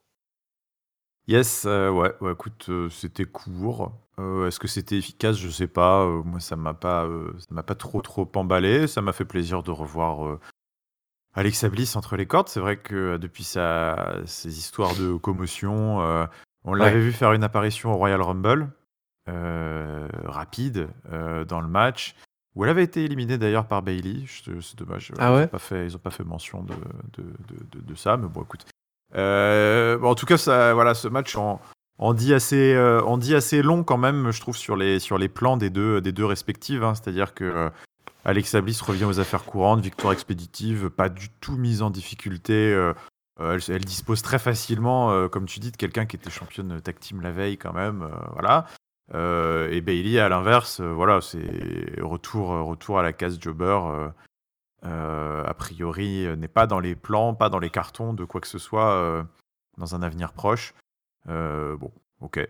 [1.27, 3.92] Yes, ouais, ouais, écoute, c'était court.
[4.18, 5.37] Euh, est-ce que c'était efficace?
[5.37, 6.07] Je sais pas.
[6.24, 8.87] moi, ça m'a pas, ça m'a pas trop, trop emballé.
[8.87, 10.38] Ça m'a fait plaisir de revoir
[11.35, 12.48] Alexa Bliss entre les cordes.
[12.48, 15.98] C'est vrai que depuis sa, ses histoires de commotion,
[16.64, 18.68] on l'avait vu faire une apparition au Royal Rumble,
[19.27, 20.88] rapide,
[21.48, 22.14] dans le match,
[22.55, 24.24] où elle avait été éliminée d'ailleurs par Bailey.
[24.29, 25.12] C'est dommage.
[25.18, 26.74] Ah ils n'ont pas fait, ils ont pas fait mention de,
[27.14, 27.24] de,
[27.72, 28.64] de, de ça, mais bon, écoute.
[29.16, 31.61] Euh, en tout cas, ça, voilà, ce match en,
[32.12, 35.57] dit assez, euh, dit assez long quand même, je trouve, sur les, sur les plans
[35.57, 36.85] des deux, des deux respectives.
[36.85, 36.95] Hein.
[36.95, 37.71] C'est-à-dire que euh,
[38.25, 42.93] Alexa Bliss revient aux affaires courantes, victoire expéditive, pas du tout mise en difficulté.
[43.40, 47.33] Elle, dispose très facilement, comme tu dis, de quelqu'un qui était championne tag team la
[47.33, 48.09] veille quand même.
[48.33, 48.67] voilà.
[49.12, 53.79] et Bailey, à l'inverse, voilà, c'est retour, retour à la case jobber.
[54.87, 58.40] Euh, a priori, euh, n'est pas dans les plans, pas dans les cartons de quoi
[58.40, 59.23] que ce soit euh,
[59.79, 60.75] dans un avenir proche.
[61.26, 62.46] Bon, ok.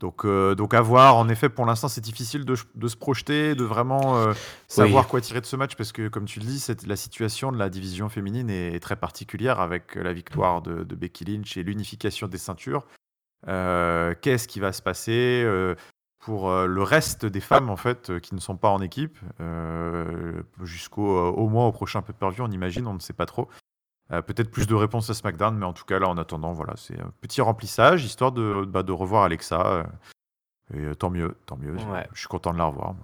[0.00, 1.16] Donc, donc à voir.
[1.16, 4.32] En effet, pour l'instant, c'est difficile de, se projeter, de vraiment
[4.68, 7.58] savoir quoi tirer de ce match, parce que, comme tu le dis, la situation de
[7.58, 12.28] la division féminine est, très particulière avec la victoire de, de Becky Lynch et l'unification
[12.28, 12.86] des ceintures.
[13.44, 15.44] Qu'est-ce qui va se passer
[16.18, 19.18] pour euh, le reste des femmes en fait euh, qui ne sont pas en équipe
[19.40, 23.48] euh, jusqu'au au moins au prochain pay-per-view on imagine on ne sait pas trop
[24.08, 26.98] peut-être plus de réponses à SmackDown mais en tout cas là en attendant voilà c'est
[26.98, 29.86] un petit remplissage histoire de, bah, de revoir Alexa
[30.74, 31.76] et tant mieux tant mieux
[32.12, 32.94] je suis content de la revoir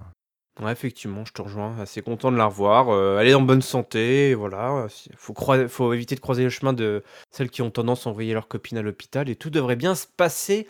[0.61, 1.77] Ouais, effectivement, je te rejoins.
[1.81, 2.87] Assez content de la revoir.
[3.19, 4.33] elle est en bonne santé.
[4.35, 4.87] Voilà.
[5.17, 5.35] Faut,
[5.67, 8.77] faut éviter de croiser le chemin de celles qui ont tendance à envoyer leur copine
[8.77, 9.27] à l'hôpital.
[9.27, 10.65] Et tout devrait bien se passer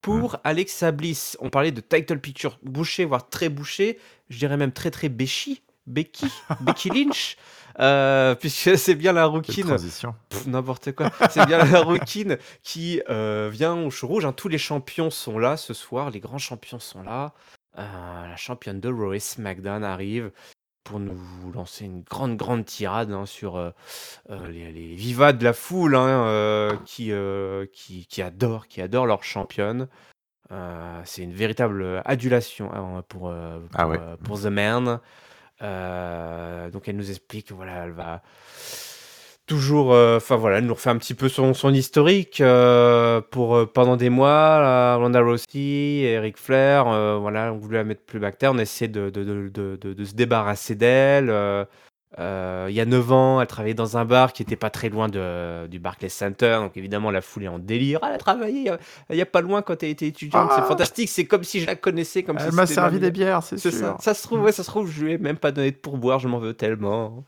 [0.00, 3.98] pour Alexa Bliss, on parlait de title picture bouché, voire très bouché,
[4.30, 6.26] je dirais même très très Becky, Becky,
[6.60, 7.36] Becky Lynch,
[7.78, 9.76] euh, puisque c'est bien la rouquine,
[10.46, 14.24] n'importe quoi, c'est bien la rouquine qui euh, vient au show rouge.
[14.24, 14.32] Hein.
[14.32, 17.34] Tous les champions sont là ce soir, les grands champions sont là.
[17.78, 20.32] Euh, la championne de Raw SmackDown arrive
[20.82, 21.18] pour nous
[21.54, 23.70] lancer une grande, grande tirade hein, sur euh,
[24.28, 27.12] les, les, vivas de la foule hein, euh, qui,
[27.72, 29.88] qui, qui, adorent, qui adorent leur championne.
[31.04, 33.32] c'est une véritable adulation hein, pour,
[33.74, 33.88] ah
[34.24, 35.00] pour, The Man.
[35.60, 38.22] Donc elle nous explique, voilà, elle va
[39.50, 43.66] toujours, euh, enfin voilà, elle nous refait un petit peu son, historique euh, pour euh,
[43.66, 44.94] pendant des mois.
[44.94, 46.84] Ronda Rousey, Eric Flair,
[47.18, 51.30] voilà, on voulait la mettre plus bactère, on de, de, se débarrasser d'elle.
[52.18, 55.08] Il y a 9 ans, elle travaillait dans un bar qui était pas très loin
[55.08, 58.00] de, du Barclays Center, donc évidemment la foule est en délire.
[58.02, 58.72] elle a travaillé
[59.10, 60.64] il y a pas loin quand elle était étudiante, c'est ah.
[60.64, 62.22] fantastique, c'est comme si je la connaissais.
[62.22, 63.72] Comme elle m'a servi des bières, c'est sûr.
[63.72, 63.96] Ça.
[64.00, 64.14] ça.
[64.14, 66.28] se trouve, ouais, ça se trouve, je lui ai même pas donné de pourboire, je
[66.28, 67.24] m'en veux tellement.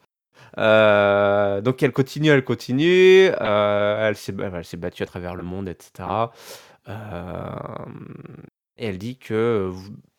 [0.59, 4.17] Euh, donc elle continue, elle continue, euh, elle
[4.65, 6.09] s'est battue à travers le monde, etc.
[6.89, 7.55] Euh,
[8.77, 9.71] et elle dit que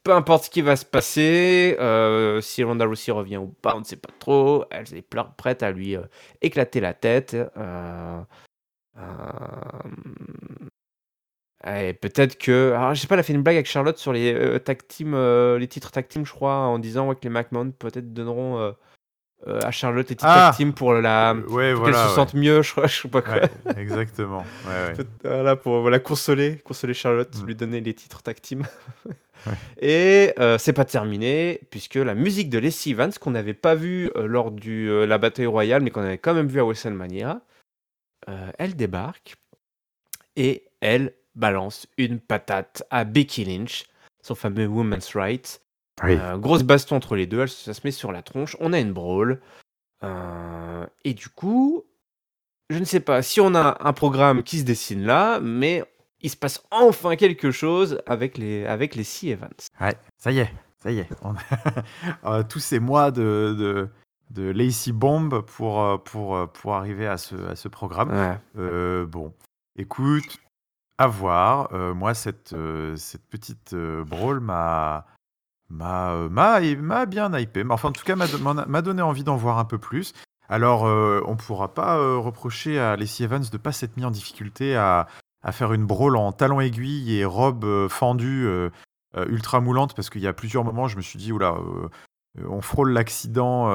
[0.03, 1.77] peu importe ce qui va se passer,
[2.41, 4.65] si Ronda Rousey revient ou pas, on ne sait pas trop.
[4.69, 5.95] Elle est prête à lui
[6.41, 7.35] éclater la tête.
[11.65, 12.73] et peut-être que.
[12.75, 15.15] Alors, je sais pas, elle a fait une blague avec Charlotte sur les tag team,
[15.57, 18.73] les titres tag team, je crois, en disant que les McMahon peut-être donneront
[19.47, 22.87] euh, à Charlotte et ah Team pour la ouais, qu'elle se sente mieux, je crois,
[22.87, 23.41] je sais pas quoi.
[23.75, 24.45] exactement.
[25.23, 27.45] voilà pour consoler, consoler Charlotte, mm.
[27.45, 28.63] lui donner les titres tag team.
[29.81, 34.09] Et euh, c'est pas terminé puisque la musique de Leslie Evans qu'on n'avait pas vu
[34.15, 37.41] euh, lors de la bataille royale, mais qu'on avait quand même vu à WrestleMania,
[38.57, 39.35] elle débarque
[40.37, 43.85] et elle balance une patate à Becky Lynch,
[44.21, 45.61] son fameux Women's Right.
[46.03, 48.93] Euh, grosse baston entre les deux, ça se met sur la tronche, on a une
[48.93, 49.41] brawl.
[50.03, 51.83] Euh, et du coup,
[52.69, 55.83] je ne sais pas si on a un programme qui se dessine là, mais
[56.23, 59.53] il se passe enfin quelque chose avec les, avec les Sea Evans.
[59.79, 61.09] Ouais, ça y est, ça y est.
[62.25, 63.89] Euh, tous ces mois de,
[64.31, 68.11] de Lacey Bomb pour, euh, pour, euh, pour arriver à ce, à ce programme.
[68.11, 68.37] Ouais.
[68.57, 69.33] Euh, bon,
[69.77, 70.39] écoute,
[70.97, 71.69] à voir.
[71.73, 75.05] Euh, moi, cette, euh, cette petite brawl m'a
[75.69, 77.63] m'a bien hypé.
[77.63, 80.13] Mais Enfin, en tout cas, m'a donné envie d'en voir un peu plus.
[80.49, 84.11] Alors, euh, on pourra pas euh, reprocher à Lacey Evans de pas s'être mis en
[84.11, 85.07] difficulté à,
[85.43, 88.69] à faire une brawl en talons aiguilles et robe euh, fendue euh,
[89.17, 91.55] euh, ultra moulante parce qu'il y a plusieurs moments, je me suis dit, oula,
[92.47, 93.69] on frôle l'accident.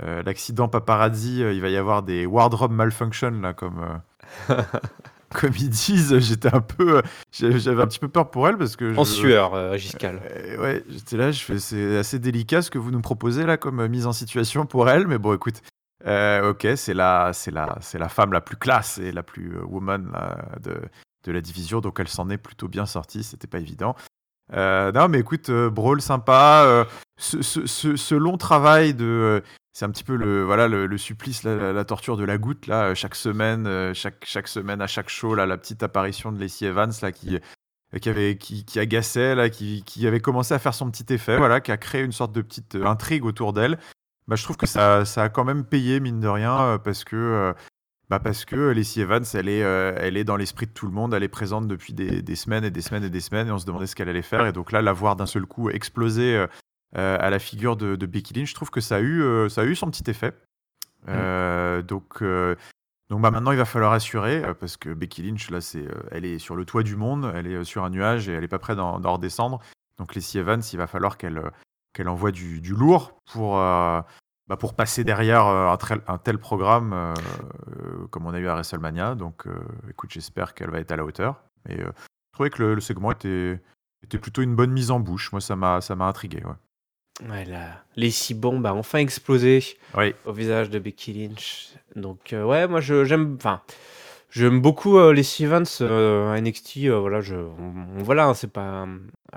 [0.00, 4.00] l'accident paparazzi, il va y avoir des wardrobe malfunction là comme
[5.34, 6.18] comme ils disent.
[6.18, 7.02] J'étais un peu,
[7.32, 10.20] j'avais un petit peu peur pour elle parce que En je- sueur, euh, Giscal.
[10.30, 13.56] euh, ouais, j'étais là, je fais, c'est assez délicat ce que vous nous proposez là
[13.56, 15.62] comme mise en situation pour elle, mais bon, écoute,
[16.06, 19.56] euh, ok, c'est la, c'est la, c'est la femme la plus classe et la plus
[19.56, 20.12] euh, woman
[20.60, 20.80] de,
[21.24, 23.94] de la division, donc elle s'en est plutôt bien sortie, c'était pas évident.
[24.52, 26.86] Euh, non, mais écoute, Brawl sympa,
[27.16, 32.24] ce, long travail de, c'est un petit peu le, voilà, le, supplice, la, torture de
[32.24, 36.32] la goutte là, chaque semaine, chaque, chaque semaine à chaque show là, la petite apparition
[36.32, 37.38] de Lacey Evans là qui
[38.00, 41.36] qui, avait, qui, qui agaçait, là, qui, qui avait commencé à faire son petit effet,
[41.36, 43.78] voilà, qui a créé une sorte de petite intrigue autour d'elle.
[44.32, 47.04] Bah, je trouve que ça, ça a quand même payé, mine de rien, euh, parce
[47.04, 47.52] que, euh,
[48.08, 50.92] bah, parce que Lacey Evans, elle est, euh, elle est dans l'esprit de tout le
[50.92, 53.50] monde, elle est présente depuis des, des semaines et des semaines et des semaines, et
[53.50, 54.46] on se demandait ce qu'elle allait faire.
[54.46, 56.46] Et donc là, la voir d'un seul coup exploser
[56.96, 59.50] euh, à la figure de, de Becky Lynch, je trouve que ça a eu, euh,
[59.50, 60.32] ça a eu son petit effet.
[61.08, 62.24] Euh, donc,
[63.10, 66.38] donc bah, maintenant, il va falloir assurer, parce que Becky Lynch, là, c'est, elle est
[66.38, 68.78] sur le toit du monde, elle est sur un nuage et elle n'est pas prête
[68.78, 69.60] d'en, redescendre.
[69.98, 71.50] Donc Lacey Evans, il va falloir qu'elle,
[71.92, 73.62] qu'elle envoie du, du lourd pour,
[74.52, 77.14] bah, pour passer derrière euh, un, tel- un tel programme euh,
[77.68, 79.14] euh, comme on a eu à WrestleMania.
[79.14, 79.54] Donc euh,
[79.88, 81.42] écoute, j'espère qu'elle va être à la hauteur.
[81.70, 83.58] Et euh, je trouvais que le, le segment était,
[84.04, 85.32] était plutôt une bonne mise en bouche.
[85.32, 86.42] Moi, ça m'a, ça m'a intrigué.
[86.44, 87.30] Ouais.
[87.30, 89.64] Ouais, la Lacey Bomb a enfin explosé
[89.96, 91.72] Oui, au visage de Becky Lynch.
[91.96, 93.36] Donc, ouais, moi, j'aime.
[93.38, 93.62] Enfin,
[94.32, 96.78] j'aime beaucoup euh, Lacey Evans euh, NXT.
[96.86, 98.86] euh, voilà, je, on- voilà, hein, c'est pas.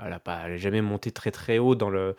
[0.04, 2.16] Elle a pas, elle est jamais montée très très haut dans le,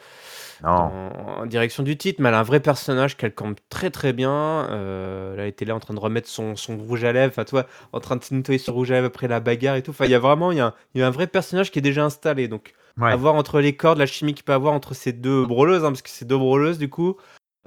[0.64, 0.70] non.
[0.70, 1.12] en,
[1.42, 4.32] en direction du titre, mais elle a un vrai personnage qu'elle campe très très bien.
[4.72, 7.44] Euh, elle a été là en train de remettre son, son rouge à lèvres, enfin,
[7.46, 9.92] toi, en train de nettoyer son rouge à lèvres après la bagarre et tout.
[9.92, 11.70] Enfin, il y a vraiment, il y a, un- il y a un vrai personnage
[11.72, 12.48] qui est déjà installé.
[12.48, 13.12] Donc, Ouais.
[13.12, 15.90] à voir entre les cordes, la chimie qu'il peut avoir entre ces deux brawleuses, hein,
[15.90, 17.16] parce que c'est deux brawleuses du coup.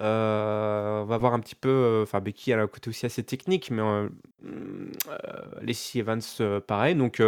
[0.01, 1.69] Euh, on va voir un petit peu.
[1.69, 4.09] euh, Enfin, Becky, a un côté aussi assez technique, mais euh,
[4.45, 5.17] euh,
[5.63, 6.21] Lacey Evans,
[6.67, 6.95] pareil.
[6.95, 7.23] Donc,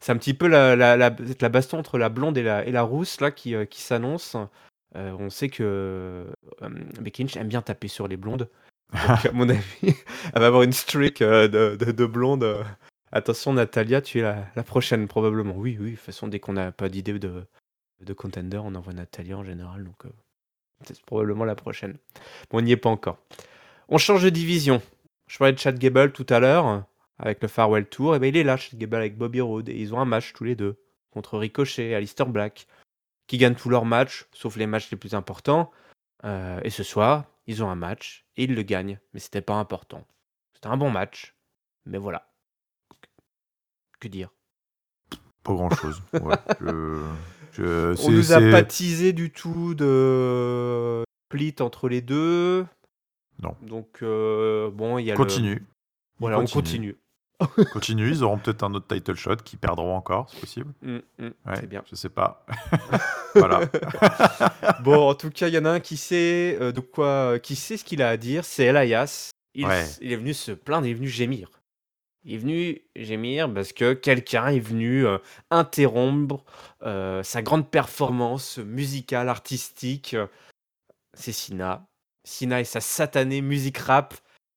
[0.00, 1.10] c'est un petit peu la,
[1.48, 4.36] baston entre la blonde et la, rousse là qui, qui s'annonce.
[4.94, 6.26] On sait que
[7.00, 8.48] Becky Lynch aime bien taper sur les blondes.
[8.92, 12.64] À mon avis, elle va avoir une streak de, de, de blondes.
[13.12, 15.54] Attention, Natalia, tu es la, prochaine, probablement.
[15.56, 17.46] Oui, oui, de toute façon, dès qu'on n'a pas d'idée de,
[18.00, 19.88] de contender, on envoie Natalia en général.
[20.84, 21.96] C'est probablement la prochaine.
[22.50, 23.18] Bon, on n'y est pas encore.
[23.88, 24.80] On change de division.
[25.26, 26.84] Je parlais de Chad Gable tout à l'heure,
[27.18, 28.16] avec le Farewell Tour.
[28.16, 29.68] Et ben, il est là, Chad Gable, avec Bobby Roode.
[29.68, 32.66] Et ils ont un match tous les deux contre Ricochet et Alistair Black,
[33.26, 35.70] qui gagnent tous leurs matchs, sauf les matchs les plus importants.
[36.24, 38.98] Euh, et ce soir, ils ont un match et ils le gagnent.
[39.14, 40.06] Mais c'était pas important.
[40.54, 41.34] C'était un bon match.
[41.86, 42.30] Mais voilà.
[44.00, 44.30] Que dire?
[45.42, 46.02] Pas grand chose.
[46.12, 47.04] Ouais, je-
[47.52, 52.66] je- On nous a pas teasé du tout de split entre les deux.
[53.42, 53.54] Non.
[53.62, 55.64] Donc, euh, bon, il y a le- Continue.
[56.18, 56.94] Voilà, on Continue.
[56.94, 56.96] continue.
[57.72, 58.08] Continue.
[58.08, 60.72] Ils auront peut-être un autre title shot qui perdront encore, c'est possible.
[60.82, 61.84] Mm, mm, Ouais, C'est bien.
[61.88, 62.44] Je sais pas.
[63.36, 63.60] voilà.
[64.82, 67.54] Bon, en tout cas, il y en a un qui sait euh, de quoi, qui
[67.54, 68.44] sait ce qu'il a à dire.
[68.44, 69.30] C'est Elias.
[69.54, 69.84] Il, Ouais.
[70.00, 71.48] il est venu se plaindre, il est venu gémir.
[72.28, 75.16] Il est venu gémir parce que quelqu'un est venu euh,
[75.50, 76.44] interrompre
[76.82, 80.14] euh, sa grande performance musicale, artistique.
[81.14, 81.88] C'est Sina.
[82.24, 84.12] Sina et sa satanée musique rap,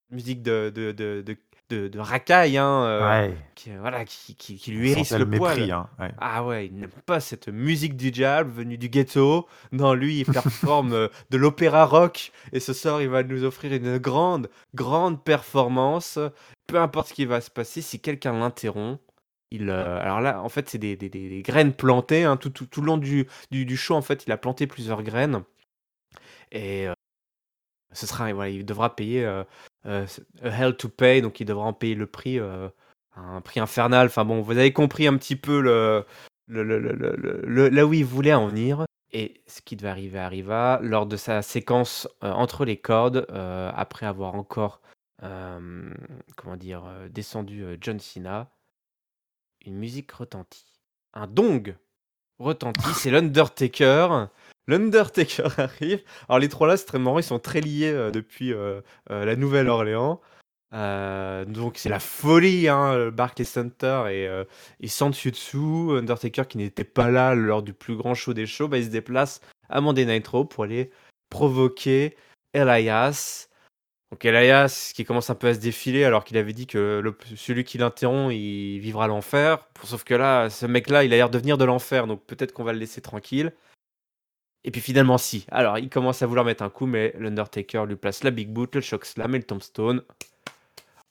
[0.10, 1.38] musique de, de,
[1.74, 3.38] de, hein, euh, ouais.
[3.56, 5.56] qui, voilà, qui, qui, qui lui hérisse le, poil.
[5.58, 5.72] mépris.
[5.72, 5.90] Hein.
[6.00, 6.12] Ouais.
[6.20, 9.48] Ah ouais, il n'aime pas cette musique du diable venue du ghetto.
[9.72, 12.32] Non, lui, il performe euh, de l'opéra rock.
[12.54, 16.20] Et ce soir, il va nous offrir une grande, grande performance.
[16.68, 19.00] Peu importe ce qui va se passer, si quelqu'un l'interrompt,
[19.52, 19.70] il.
[19.70, 22.24] euh, alors là, en fait, c'est des, des- des- des graines plantées.
[22.24, 22.38] hein.
[22.38, 25.04] Tout, tout, tout le long du, du, du show, en fait, il a planté plusieurs
[25.04, 25.44] graines.
[26.52, 26.94] Et euh,
[27.94, 29.26] ce sera, voilà, il devra payer
[29.86, 30.06] euh,
[30.44, 32.70] euh, a hell to pay, donc il devra en payer le prix, euh,
[33.16, 34.08] un prix infernal.
[34.08, 36.06] Enfin bon, vous avez compris un petit peu le,
[36.48, 36.80] le, le-
[37.46, 38.86] le- là où il voulait en venir.
[39.14, 43.70] Et ce qui devait arriver arriva lors de sa séquence euh, entre les cordes, euh,
[43.76, 44.82] après avoir encore,
[45.24, 45.94] euh,
[46.38, 48.50] comment dire, euh, descendu euh, John Cena,
[49.66, 50.66] une musique retentit.
[51.14, 51.76] Un dong
[52.40, 54.28] retentit, c'est l'Undertaker
[54.68, 56.04] L'Undertaker arrive.
[56.30, 59.26] Alors les trois là, c'est très marrant, ils sont très liés euh, depuis euh, euh,
[59.26, 60.22] la Nouvelle-Orléans.
[60.72, 64.30] donc c'est la folie, hein, Barclays Center et,
[64.80, 65.98] et Sansutsu.
[65.98, 68.90] Undertaker qui n'était pas là lors du plus grand show des shows, bah, il se
[68.90, 70.92] déplace à Monday Nitro pour aller
[71.30, 72.16] provoquer
[72.54, 73.48] Elias.
[74.12, 77.18] Donc Elias qui commence un peu à se défiler alors qu'il avait dit que le-
[77.38, 79.60] celui qui l'interrompt, il vivra l'enfer.
[79.84, 82.66] Sauf que là, ce mec-là, il a l'air de venir de l'enfer, donc peut-être qu'on
[82.66, 83.54] va le laisser tranquille.
[84.64, 85.46] Et puis finalement, si.
[85.50, 88.76] Alors, il commence à vouloir mettre un coup, mais l'Undertaker lui place la Big Boot,
[88.76, 90.04] le Shock Slam et le Tombstone.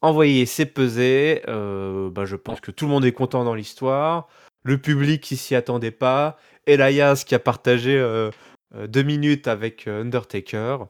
[0.02, 1.42] Envoyé, c'est pesé.
[1.48, 4.28] Euh, bah, je pense que tout le monde est content dans l'histoire.
[4.62, 6.38] Le public qui s'y attendait pas.
[6.66, 8.30] Elias qui a partagé euh,
[8.74, 10.86] euh, deux minutes avec euh, Undertaker.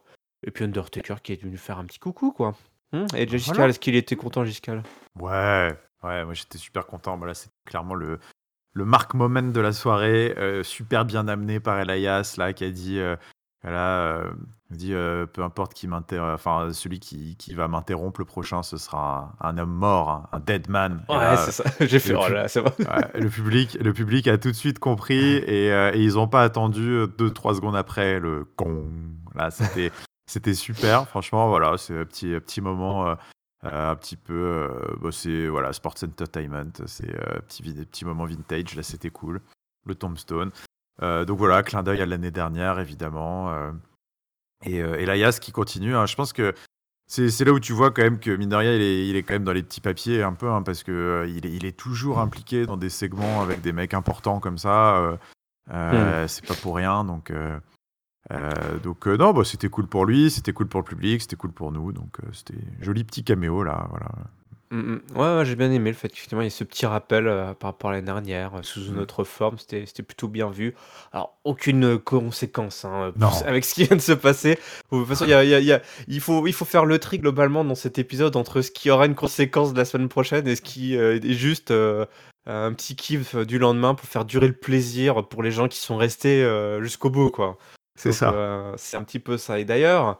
[0.46, 2.54] Et puis Undertaker qui est venu faire un petit coucou, quoi.
[2.92, 3.70] Hum, et Giscal, Voilà.
[3.70, 4.82] est-ce qu'il était content, Giscal
[5.18, 5.68] Ouais,
[6.02, 7.16] ouais, moi j'étais super content.
[7.16, 8.18] Voilà, c'est clairement le,
[8.72, 12.70] le mark moment de la soirée, euh, super bien amené par Elias, là, qui a
[12.70, 13.16] dit, euh,
[13.62, 14.30] voilà, euh,
[14.70, 14.92] dit,
[15.32, 19.48] peu importe qui m'inter- enfin, celui qui, qui va m'interrompre le prochain, ce sera un,
[19.48, 21.04] un homme mort, un, un dead man.
[21.08, 21.64] Ouais, là, c'est ça.
[21.86, 22.72] J'ai fait, le oh là, c'est vrai.
[22.78, 26.42] ouais, le public, le public a tout de suite compris et, et ils n'ont pas
[26.42, 28.84] attendu 2-3 secondes après le con.
[29.34, 29.90] Là, c'était,
[30.26, 31.08] c'était super.
[31.08, 33.16] Franchement, voilà, c'est un petit, un petit moment.
[33.64, 34.68] Euh, un petit peu, euh,
[35.00, 39.40] bah, c'est voilà, sports entertainment, c'est euh, petit, petit moment vintage, là c'était cool.
[39.86, 40.50] Le tombstone.
[41.02, 43.50] Euh, donc voilà, clin d'œil à l'année dernière évidemment.
[43.52, 43.72] euh,
[44.64, 45.94] et euh, Elias qui continue.
[45.96, 46.06] hein.
[46.06, 46.54] je pense que
[47.06, 49.34] c'est c'est là où tu vois quand même que rien, il est, il est quand
[49.34, 52.18] même dans les petits papiers un peu, hein, parce que il, est, il est toujours
[52.20, 54.98] impliqué dans des segments avec des mecs importants comme ça.
[55.70, 57.30] euh, C'est pas pour rien, donc.
[58.32, 61.36] Euh, donc euh, non, bah, c'était cool pour lui, c'était cool pour le public, c'était
[61.36, 64.06] cool pour nous, donc euh, c'était joli petit caméo là, voilà.
[64.72, 65.00] Mm, mm.
[65.16, 67.54] Ouais, ouais, j'ai bien aimé le fait qu'effectivement il y ait ce petit rappel euh,
[67.54, 69.00] par rapport à l'année dernière, sous une Mm.
[69.00, 70.76] autre forme, c'était plutôt bien vu.
[71.12, 73.12] Alors, aucune conséquence hein,
[73.46, 74.50] avec ce qui vient de se passer.
[74.92, 76.52] De toute façon, il y a- il y a- il y a- il faut, il
[76.52, 79.78] faut faire le tri globalement dans cet épisode entre ce qui aura une conséquence de
[79.78, 81.72] la semaine prochaine et ce qui est juste
[82.46, 85.96] un petit kiff du lendemain pour faire durer le plaisir pour les gens qui sont
[85.96, 86.46] restés
[86.80, 87.58] jusqu'au bout, quoi.
[88.02, 88.32] C'est ça.
[88.32, 89.58] euh, c'est un petit peu ça.
[89.58, 90.18] Et d'ailleurs,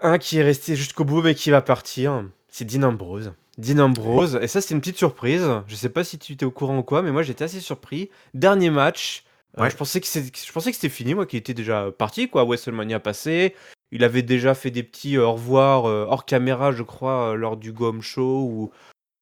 [0.00, 3.32] un qui est resté jusqu'au bout mais qui va partir, c'est Dean Ambrose.
[3.58, 5.46] Dean Ambrose, et ça c'est une petite surprise.
[5.66, 8.10] Je sais pas si tu étais au courant ou quoi, mais moi j'étais assez surpris.
[8.34, 9.24] Dernier match,
[9.56, 9.70] euh, Ouais.
[9.70, 12.44] je pensais que c'est- je pensais que c'était fini, moi qui était déjà parti quoi.
[12.44, 13.54] WrestleMania passé,
[13.92, 17.56] il avait déjà fait des petits euh, au revoir euh, hors caméra, je crois, lors
[17.56, 18.70] du Go Home Show ou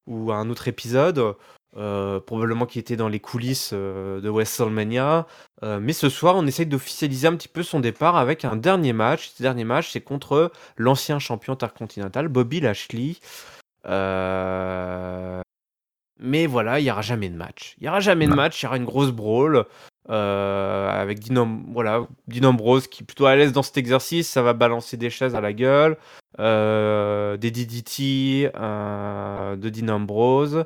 [0.07, 1.35] ou à un autre épisode.
[1.77, 5.27] Euh, probablement qui était dans les coulisses euh, de WrestleMania.
[5.61, 8.93] Euh, mais ce soir, on essaye d'officialiser un petit peu son départ avec un dernier
[8.93, 9.31] match.
[9.35, 13.17] Ce dernier match, c'est contre l'ancien champion intercontinental, Bobby Lashley.
[16.17, 17.75] Mais voilà, il n'y aura jamais de match.
[17.77, 19.65] Il n'y aura jamais de match, il y aura une grosse brawl.
[20.07, 24.53] avec Dean, voilà, Dean Ambrose qui est plutôt à l'aise dans cet exercice, ça va
[24.53, 25.97] balancer des chaises à la gueule,
[26.37, 30.63] des DDT de Dean Ambrose.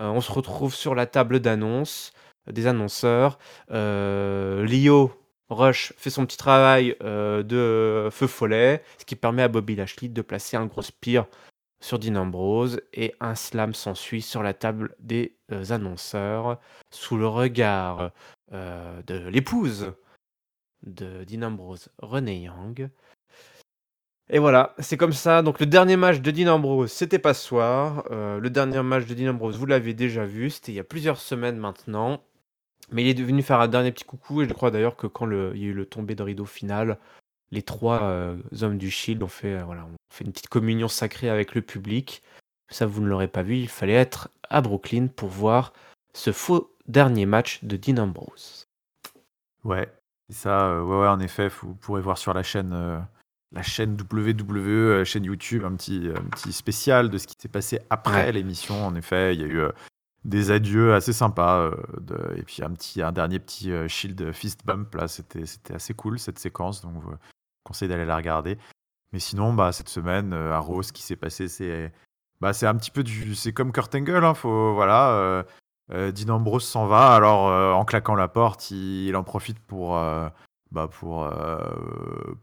[0.00, 2.12] Euh, on se retrouve sur la table d'annonce,
[2.50, 3.38] des annonceurs.
[3.70, 5.12] Euh, Lio
[5.50, 10.08] Rush fait son petit travail euh, de feu follet, ce qui permet à Bobby Lashley
[10.08, 11.26] de placer un gros spear
[11.80, 16.60] sur Dean Ambrose et un slam s'ensuit sur la table des euh, annonceurs
[16.90, 18.12] sous le regard
[18.52, 19.92] euh, de l'épouse
[20.82, 22.90] de Dean Ambrose, Renee Young.
[24.32, 25.42] Et voilà, c'est comme ça.
[25.42, 28.04] Donc le dernier match de Dean Ambrose, c'était pas ce soir.
[28.12, 30.84] Euh, le dernier match de Dean Ambrose, vous l'avez déjà vu, c'était il y a
[30.84, 32.22] plusieurs semaines maintenant.
[32.92, 35.28] Mais il est venu faire un dernier petit coucou et je crois d'ailleurs que quand
[35.30, 36.98] il y a eu le tombé de rideau final,
[37.50, 40.88] les trois euh, hommes du Shield ont fait, euh, voilà, ont fait une petite communion
[40.88, 42.22] sacrée avec le public.
[42.68, 45.72] Ça, vous ne l'aurez pas vu, il fallait être à Brooklyn pour voir
[46.14, 48.68] ce faux dernier match de Dean Ambrose.
[49.64, 49.92] Ouais,
[50.28, 50.82] ça.
[50.82, 53.04] ouais, ouais, en effet, vous pourrez voir sur la chaîne,
[53.52, 57.48] la chaîne WWE, la chaîne YouTube, un petit, un petit spécial de ce qui s'est
[57.48, 58.32] passé après Ouais.
[58.32, 58.86] l'émission.
[58.86, 59.70] En effet, il y a eu euh,
[60.24, 61.58] des adieux assez sympas.
[61.60, 64.94] euh, de- et puis un, petit, un dernier petit euh, Shield Fist Bump.
[64.94, 65.42] Là, c'était
[65.74, 66.82] assez cool cette séquence.
[66.82, 67.14] Donc, je vous
[67.64, 68.56] conseille d'aller la regarder.
[69.12, 71.92] Mais sinon, bah, cette semaine, euh, à Rose, ce qui s'est passé, c'est
[72.40, 73.34] bah, c'est un petit peu du.
[73.34, 74.24] C'est comme Kurt Angle.
[74.24, 75.10] Hein, faut, voilà.
[75.10, 75.42] euh,
[75.92, 79.58] euh, Dean Ambrose s'en va, alors euh, en claquant la porte, il, il en profite
[79.58, 80.28] pour, euh,
[80.72, 81.58] bah, pour, euh,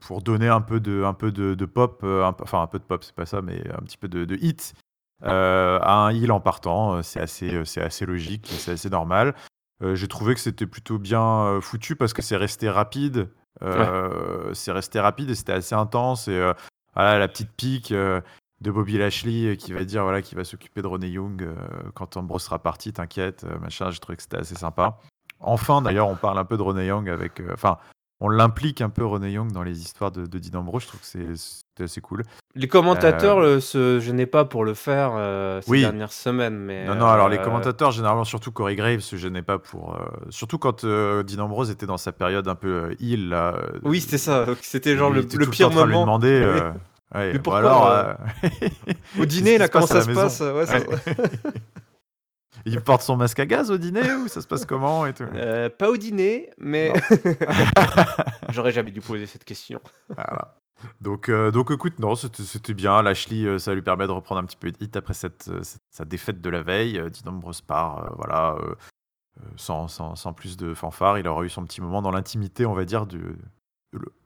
[0.01, 2.79] pour donner un peu de, un peu de, de pop, euh, un enfin un peu
[2.79, 4.73] de pop, c'est pas ça, mais un petit peu de, de hit
[5.23, 7.01] euh, à un heal en partant.
[7.03, 9.33] C'est assez, c'est assez logique, c'est assez normal.
[9.83, 13.29] Euh, J'ai trouvé que c'était plutôt bien foutu parce que c'est resté rapide.
[14.53, 16.27] C'est resté rapide et c'était assez intense.
[16.27, 16.39] Et
[16.95, 20.87] voilà, la petite pique de Bobby Lashley qui va dire voilà, qui va s'occuper de
[20.87, 21.47] Ronnie Young
[21.93, 23.89] quand Ambrose sera parti, t'inquiète, machin.
[23.91, 24.99] J'ai trouvé que c'était assez sympa.
[25.39, 27.39] Enfin, d'ailleurs, on parle un peu de Ronnie Young avec.
[27.39, 27.77] euh, Enfin,
[28.19, 30.83] on l'implique un peu René Young dans les histoires de, de Dean Ambrose.
[30.83, 31.05] Je trouve que
[31.35, 32.23] c'est assez cool.
[32.55, 35.11] Les commentateurs ne se gênaient pas pour le faire
[35.61, 35.81] ces Oui.
[35.81, 39.43] dernières semaines, mais Non, non, alors les euh, commentateurs, généralement, surtout Corey Graves, se gênaient
[39.43, 39.95] pas pour.
[39.95, 42.95] euh, surtout quand euh, Ambrose était dans sa période un peu euh,
[43.29, 43.53] là.
[43.55, 44.45] euh, Oui, c'était ça.
[44.61, 46.01] C'était genre il le, pire de lui moment.
[46.01, 46.63] demander.
[47.15, 47.21] Ouais.
[47.21, 48.13] euh, Mais bon, pourquoi, alors, euh,
[48.43, 48.67] euh,
[49.21, 50.41] Au dîner, là, comment passe ça se passe?
[50.41, 50.97] Ouais, ça- Ouais.
[52.67, 55.23] il porte son masque à gaz au dîner ou ça se passe comment et tout
[55.33, 56.93] Euh, Pas au dîner, mais
[58.49, 59.81] j'aurais jamais dû poser cette question.
[60.09, 60.55] Voilà.
[61.01, 63.01] Donc, euh, donc écoute, non, c'était bien.
[63.01, 65.81] Lashley, euh, ça lui permet de reprendre un petit peu de hit après cette, cette-
[65.89, 66.99] sa défaite de la veille.
[66.99, 68.55] Euh, Dean Ambrose part, euh, voilà,
[69.55, 71.17] sans, sans, sans plus de fanfare.
[71.17, 73.23] Il aura eu son petit moment dans l'intimité, on va dire, du,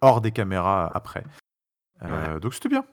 [0.02, 1.24] hors des caméras après.
[2.04, 2.84] Euh, Donc c'était bien.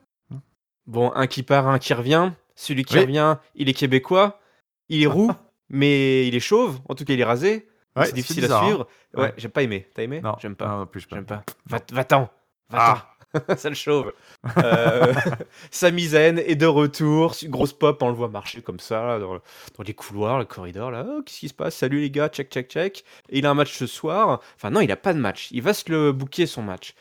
[0.86, 2.32] Bon, un qui part, un qui revient.
[2.55, 3.03] Celui qui Oui.
[3.03, 4.40] revient, il est québécois,
[4.89, 5.30] il est roux,
[5.68, 6.78] mais il est chauve.
[6.89, 7.68] En tout cas, il est rasé.
[7.97, 8.68] Ouais, c'est difficile bizarre, à hein.
[8.68, 8.86] suivre.
[9.14, 9.34] Ouais, Ouais.
[9.39, 9.89] j'ai pas aimé.
[9.95, 10.20] T'as aimé?
[10.20, 10.68] Non, J'aime pas.
[10.68, 11.39] non, plus, J'aime pas.
[11.39, 11.53] pas.
[11.66, 12.30] Va- Va-t'en.
[12.72, 13.07] Ah.
[13.59, 14.12] Ça le chauve.
[14.57, 15.12] Euh,
[15.70, 17.34] Sami Zayn est de retour.
[17.45, 20.91] Grosse pop, on le voit marcher comme ça là, dans, dans les couloirs, le corridor.
[20.91, 21.74] Là, Oh, qu'est-ce qui se passe?
[21.76, 23.05] Salut les gars, check, check, check.
[23.28, 24.41] Et il a un match ce soir.
[24.57, 25.49] Enfin, non, il a pas de match.
[25.51, 26.95] Il va se le booker son match.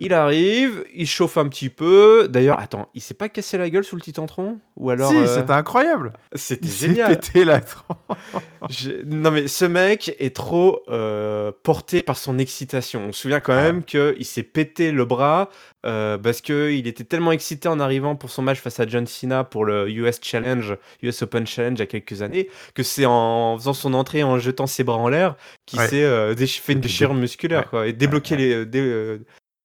[0.00, 2.28] Il arrive, il chauffe un petit peu.
[2.30, 5.10] D'ailleurs, attends, il s'est pas cassé la gueule sous le titantron Ou alors.
[5.10, 6.12] si, euh, c'était incroyable.
[6.34, 7.18] c'était Il s'est génial.
[7.18, 7.60] pété la.
[8.70, 13.06] Je- Non mais ce mec est trop euh, porté par son excitation.
[13.08, 13.62] On se souvient quand Ouais.
[13.62, 15.50] même qu'il s'est pété le bras
[15.86, 19.42] euh, parce qu'il était tellement excité en arrivant pour son match face à John Cena
[19.44, 23.56] pour le US Challenge, US Open Challenge il y a quelques années, que c'est en
[23.58, 25.36] faisant son entrée en jetant ses bras en l'air
[25.66, 25.88] qu'il Ouais.
[25.88, 27.66] s'est fait une Dé- déchirure musculaire ouais.
[27.70, 28.66] quoi, et débloquer Ouais, les...
[28.66, 29.18] dé-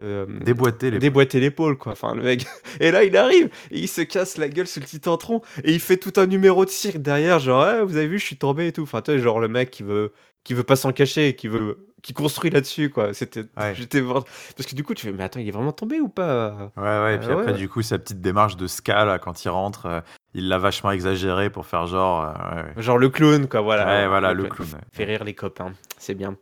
[0.04, 1.00] euh, Déboîté les.
[1.00, 2.46] déboîter l'épaule quoi enfin le mec
[2.80, 5.80] et là il arrive et il se casse la gueule sur le titantron et il
[5.80, 8.68] fait tout un numéro de cirque derrière genre Eh, vous avez vu je suis tombé
[8.68, 10.12] et tout enfin tu sais genre le mec qui veut
[10.44, 13.74] qui veut pas s'en cacher qui veut qui construit là-dessus quoi c'était Ouais.
[13.76, 16.72] j'étais parce que du coup tu fais mais attends il est vraiment tombé ou pas?
[16.76, 17.58] Ouais, ouais, et puis Euh, après, ouais.
[17.58, 20.02] du coup, sa petite démarche de ska, là, quand il rentre, euh,
[20.34, 22.24] il l'a vachement exagéré pour faire genre.
[22.24, 22.82] euh, ouais.
[22.82, 24.68] genre le clown quoi voilà Ouais, voilà, le clown.
[24.92, 26.36] fait rire les copains, c'est bien.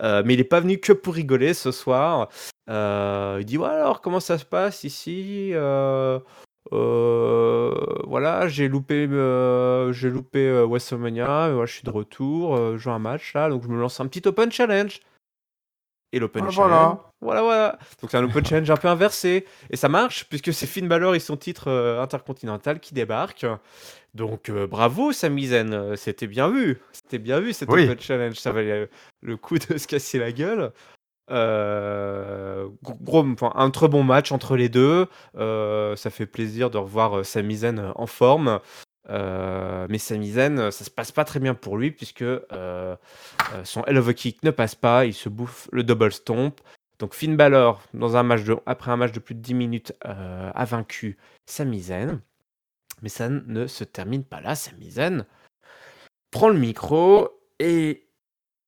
[0.00, 2.28] Euh, mais il est pas venu que pour rigoler ce soir.
[2.68, 5.52] Euh, il dit ouais alors comment ça se passe ici
[6.72, 9.06] Voilà j'ai loupé
[9.92, 13.78] j'ai loupé WrestleMania, je suis de retour, je joue un match là, donc je me
[13.80, 15.00] lance un petit Open Challenge.
[16.16, 17.00] Et l'Open Ah, Challenge, voilà.
[17.20, 17.78] voilà voilà.
[18.00, 21.14] Donc c'est un Open Challenge un peu inversé et ça marche puisque c'est Finn Balor
[21.14, 23.46] et son titre euh, intercontinental qui débarquent.
[24.14, 27.84] Donc euh, bravo Sami Zayn, euh, c'était bien vu, c'était bien vu cet Oui.
[27.84, 28.88] Open Challenge, ça valait le-
[29.22, 30.72] le coup de se casser la gueule.
[31.30, 35.06] Euh, gros, enfin, un très bon match entre les deux.
[35.36, 38.60] Euh, ça fait plaisir de revoir euh, Sami Zayn euh, en forme.
[39.08, 42.96] Euh, mais Sami Zayn, euh, ça se passe pas très bien pour lui puisque euh,
[43.64, 45.04] son Hell of a Kick ne passe pas.
[45.06, 46.60] Il se bouffe le double stomp.
[46.98, 49.92] Donc Finn Balor, dans un match de, après un match de plus de 10 minutes,
[50.00, 52.20] a vaincu Sami Zayn.
[53.02, 54.54] Mais ça ne se termine pas là.
[54.54, 55.26] Sami Zayn
[56.30, 57.28] prend le micro
[57.58, 58.08] et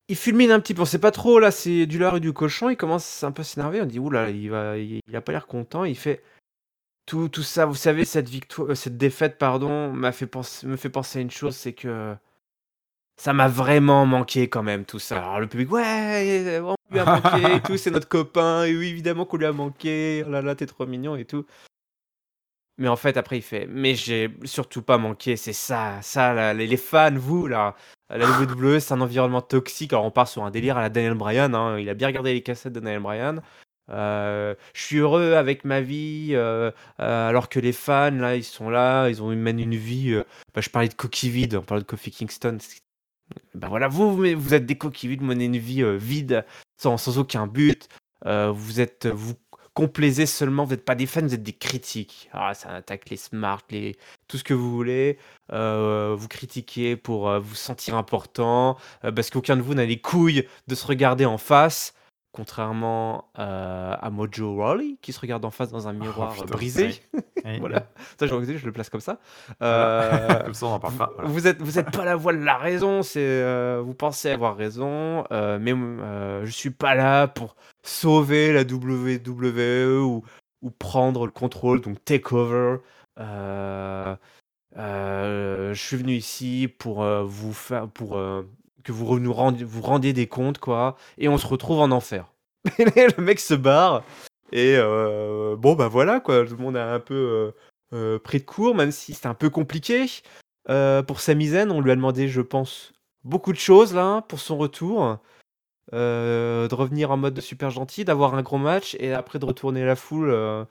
[0.08, 0.82] il fulmine un petit peu.
[0.82, 2.68] On sait pas trop, là, c'est du lard et du cochon.
[2.68, 3.80] Il commence un peu à s'énerver.
[3.80, 5.84] On dit, oula, il, va, il, il a pas l'air content.
[5.84, 6.22] Il fait
[7.08, 7.64] tout, tout ça.
[7.66, 11.22] Vous savez, cette, victoire, euh, cette défaite, pardon, m'a fait penser, me fait penser à
[11.22, 12.14] une chose c'est que
[13.16, 15.18] ça m'a vraiment manqué quand même, tout ça.
[15.18, 18.64] Alors le public, ouais, on lui a manqué et tout, c'est notre copain.
[18.64, 20.22] Et oui, évidemment qu'on lui a manqué.
[20.26, 21.46] Oh là là, t'es trop mignon et tout.
[22.76, 26.76] Mais en fait, après, il fait, mais j'ai surtout pas manqué, c'est ça, ça, les
[26.76, 27.74] fans, vous, là,
[28.08, 29.92] la WWE, c'est un environnement toxique.
[29.92, 32.34] Alors, on part sur un délire à la Daniel Bryan, hein, il a bien regardé
[32.34, 33.42] les cassettes de Daniel Bryan.
[33.90, 36.70] Euh, je suis heureux avec ma vie, euh,
[37.00, 40.14] euh, alors que les fans, là, ils sont là, ils ont mènent une vie.
[40.54, 42.58] bah, je parlais de coquille vide, on parlait de Kofi Kingston.
[43.54, 46.44] Ben voilà, vous, vous, êtes des coquilles vides, vous menez une vie vide,
[46.76, 47.88] sans, aucun but.
[48.24, 49.34] Vous êtes, vous
[49.74, 52.30] complaisez seulement, vous n'êtes pas des fans, vous êtes des critiques.
[52.32, 53.96] Ah, ça attaque les smart, les,
[54.28, 55.18] tout ce que vous voulez.
[55.50, 60.86] Vous critiquez pour vous sentir important, parce qu'aucun de vous n'a les couilles de se
[60.86, 61.94] regarder en face,
[62.38, 66.46] contrairement euh, à Mojo Rawley, qui se regarde en face dans un miroir euh, putain,
[66.46, 66.90] brisé.
[67.44, 67.58] Ouais.
[67.60, 67.86] voilà,
[68.18, 69.20] ça, je, je le place comme ça.
[69.62, 71.12] Euh, Comme ça, on n'en parle pas.
[71.14, 71.30] voilà.
[71.30, 73.02] vous êtes, vous êtes pas la voix de la raison.
[73.02, 75.72] C'est, euh, vous pensez avoir raison, mais
[76.44, 80.24] je suis pas là pour sauver la WWE ou,
[80.62, 82.78] ou prendre le contrôle, donc take over.
[83.16, 84.16] Je
[85.74, 88.20] suis venu ici pour vous faire, pour
[88.92, 92.32] vous nous rendiez, vous des comptes, quoi, et on se retrouve en enfer.
[92.78, 94.02] Le mec se barre.
[94.52, 96.44] Et euh, bon, bah voilà, quoi.
[96.44, 97.52] Tout le monde a un peu euh,
[97.96, 100.06] euh, pris de court, même si c'était un peu compliqué.
[100.68, 102.92] Euh, pour Sami Zayn, on lui a demandé, je pense,
[103.24, 105.18] beaucoup de choses là pour son retour.
[105.92, 109.96] de revenir en mode super gentil, d'avoir un gros match et après de retourner la
[109.96, 110.66] foule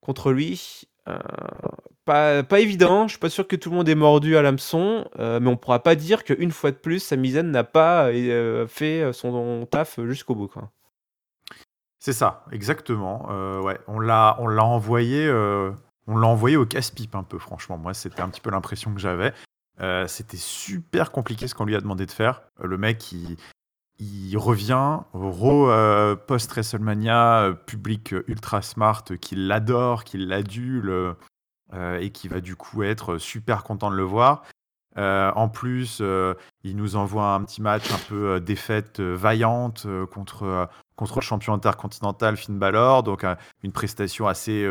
[0.00, 0.88] contre lui.
[2.04, 5.08] Pas, pas évident, je suis pas sûr que tout le monde est mordu à l'hameçon,
[5.18, 8.10] mais on pourra pas dire qu'une fois de plus, Samizen n'a pas
[8.68, 10.52] fait son taf jusqu'au bout.
[11.98, 13.28] C'est ça, exactement.
[13.62, 15.30] ouais, on l'a, on l'a envoyé,
[16.06, 17.38] on l'a envoyé au casse-pipe un peu.
[17.38, 19.32] Franchement, moi, c'était un petit peu l'impression que j'avais.
[20.06, 22.42] c'était super compliqué ce qu'on lui a demandé de faire.
[22.62, 23.36] le mec, il,
[24.00, 31.14] il revient au euh, post-WrestleMania, euh, public ultra smart qui l'adore, qui l'adule
[31.74, 34.42] euh, et qui va du coup être super content de le voir.
[34.96, 36.02] en plus,
[36.64, 42.36] il nous envoie un petit match un peu défaite vaillante contre, contre le champion intercontinental
[42.36, 43.24] Finn Balor, donc
[43.62, 44.66] une prestation assez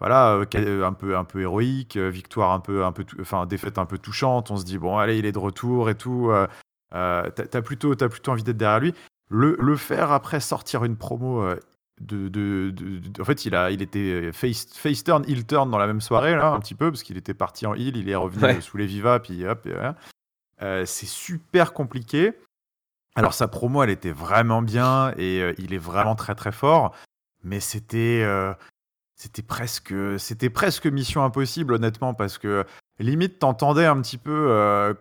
[0.00, 3.98] voilà, un peu un peu héroïque, victoire un peu un peu enfin défaite un peu
[3.98, 4.50] touchante.
[4.50, 6.30] On se dit bon allez, il est de retour et tout.
[6.94, 8.94] Euh, t'as plutôt, as plutôt envie d'être derrière lui.
[9.28, 11.58] Le, le, faire après sortir une promo euh,
[12.00, 15.78] de, de, de, en fait, il, a, il était face, face turn, heel turn dans
[15.78, 18.14] la même soirée, là, un petit peu, parce qu'il était parti en heel, il est
[18.14, 19.66] revenu sous les Viva, puis hop,
[20.62, 22.32] euh, c'est super compliqué.
[23.16, 26.94] Alors, sa promo, elle était vraiment bien, et il est vraiment très très fort,
[27.42, 28.26] mais c'était.
[29.16, 32.64] c'était presque, c'était presque mission impossible, honnêtement, parce que
[32.98, 34.94] limite, t'entendais un petit peu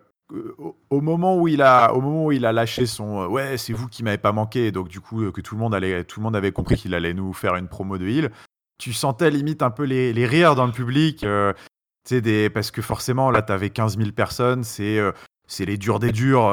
[0.90, 3.74] au moment où il a, au moment où il a lâché son euh, ouais, c'est
[3.74, 6.20] vous qui m'avez pas manqué, donc du coup euh, que tout le monde allait, tout
[6.20, 8.32] le monde avait compris qu'il allait nous faire une promo de heal.
[8.80, 11.54] Tu sentais limite un peu les, les rires dans le public, euh,
[12.10, 15.00] des, parce que forcément là t'avais 15 000 personnes, c'est
[15.46, 16.50] c'est les durs des durs.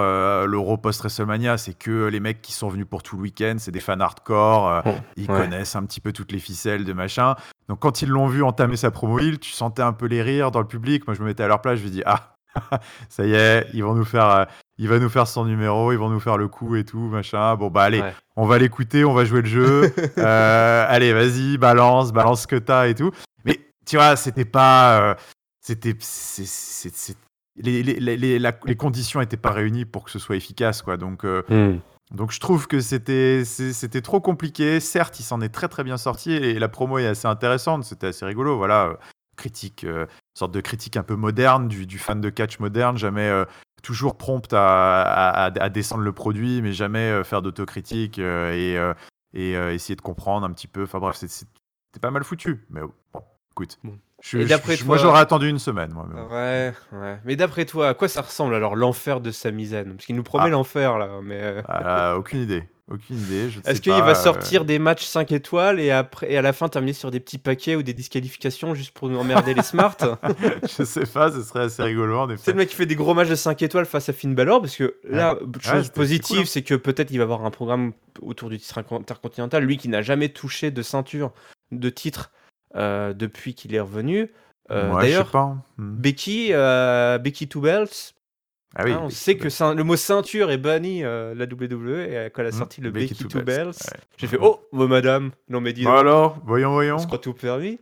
[0.46, 3.70] L'Euro post WrestleMania, c'est que les mecs qui sont venus pour tout le week-end, c'est
[3.70, 7.34] des fans hardcore, oh, ils connaissent un petit peu toutes les ficelles de machin.
[7.68, 10.50] Donc quand ils l'ont vu entamer sa promo heal, tu sentais un peu les rires
[10.50, 11.06] dans le public.
[11.06, 12.36] Moi je me mettais à leur place, je me dis ah
[13.08, 14.44] ça y est, ils vont nous faire, euh,
[14.78, 17.56] il va nous faire son numéro, ils vont nous faire le coup et tout, machin.
[17.56, 18.02] Bon, bah allez,
[18.36, 19.94] on va l'écouter, on va jouer le jeu.
[20.18, 23.10] Euh, allez, vas-y, balance, balance ce que t'as et tout.
[23.44, 25.00] Mais tu vois, c'était pas.
[25.00, 25.14] Euh,
[25.60, 25.96] c'était.
[27.56, 30.96] Les, les, les, les, conditions n'étaient pas réunies pour que ce soit efficace, quoi.
[30.96, 31.24] Donc.
[31.24, 31.78] Hmm.
[32.10, 34.80] Donc je trouve que c'était c'était trop compliqué.
[34.80, 37.84] Certes, il s'en est très très bien sorti et la promo est assez intéressante.
[37.84, 38.56] C'était assez rigolo.
[38.56, 38.96] Voilà,
[39.40, 43.44] critique, euh, sorte de critique un peu moderne du, fan de catch moderne, jamais euh,
[43.82, 48.78] toujours prompt à, à, descendre le produit, mais jamais euh, faire d'autocritique et,
[49.34, 50.84] et essayer de comprendre un petit peu.
[50.84, 53.22] Enfin bref, c'était pas mal foutu, mais bon,
[53.52, 53.78] écoute.
[54.84, 55.92] moi, j'aurais attendu une semaine.
[55.92, 57.20] Moi, ouais, ouais.
[57.24, 60.44] Mais d'après toi, à quoi ça ressemble alors l'enfer de Samizen Parce qu'il nous promet
[60.46, 60.50] ah.
[60.50, 61.62] l'enfer là, mais.
[61.66, 62.68] Ah, aucune idée.
[62.90, 63.50] Aucune idée.
[63.66, 66.92] Est-ce qu'il va sortir des matchs 5 étoiles et, après, et à la fin terminer
[66.92, 69.96] sur des petits paquets ou des disqualifications juste pour nous emmerder les smarts
[70.78, 73.28] Je sais pas, ce serait assez rigolo C'est le mec qui fait des gros matchs
[73.28, 76.44] de 5 étoiles face à Finn Balor parce que là, chose positive, hein.
[76.46, 79.62] c'est que peut-être il va avoir un programme autour du titre intercontinental.
[79.62, 81.32] Lui qui n'a jamais touché de ceinture,
[81.70, 82.32] de titre
[82.74, 84.32] euh, depuis qu'il est revenu.
[84.70, 85.30] Euh, D'ailleurs,
[85.78, 85.96] hmm.
[85.96, 88.14] Becky, euh, Becky Two Belts,
[88.76, 92.30] ah oui, hein, on sait que le mot ceinture est banni euh, la WWE et
[92.32, 93.72] quand elle a mmh, sorti le Becky, Two Bells,
[94.16, 96.96] j'ai fait oh, madame, non mais dis bah alors, voyons, voyons.
[96.98, 97.80] On tout permis.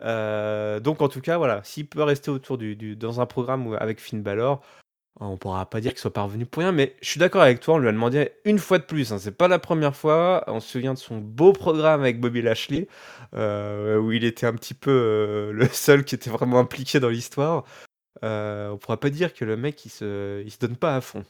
[0.00, 4.00] Euh, donc en tout cas, voilà, s'il peut rester autour du, dans un programme avec
[4.00, 4.62] Finn Balor,
[5.18, 7.74] on pourra pas dire qu'il soit parvenu pour rien, mais je suis d'accord avec toi,
[7.74, 10.60] on lui a demandé une fois de plus, hein, c'est pas la première fois, on
[10.60, 12.86] se souvient de son beau programme avec Bobby Lashley,
[13.34, 17.64] euh, où il était un petit peu le seul qui était vraiment impliqué dans l'histoire.
[18.24, 21.00] Euh, on pourra pas dire que le mec il se, il se donne pas à
[21.00, 21.24] fond.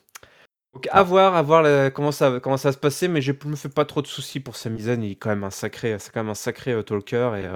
[0.74, 3.56] Donc à voir, à voir comment ça, comment ça va se passer, mais je me
[3.56, 5.02] fais pas trop de soucis pour Samizen.
[5.02, 7.46] Il est quand même un sacré, c'est quand même un sacré euh, talker et.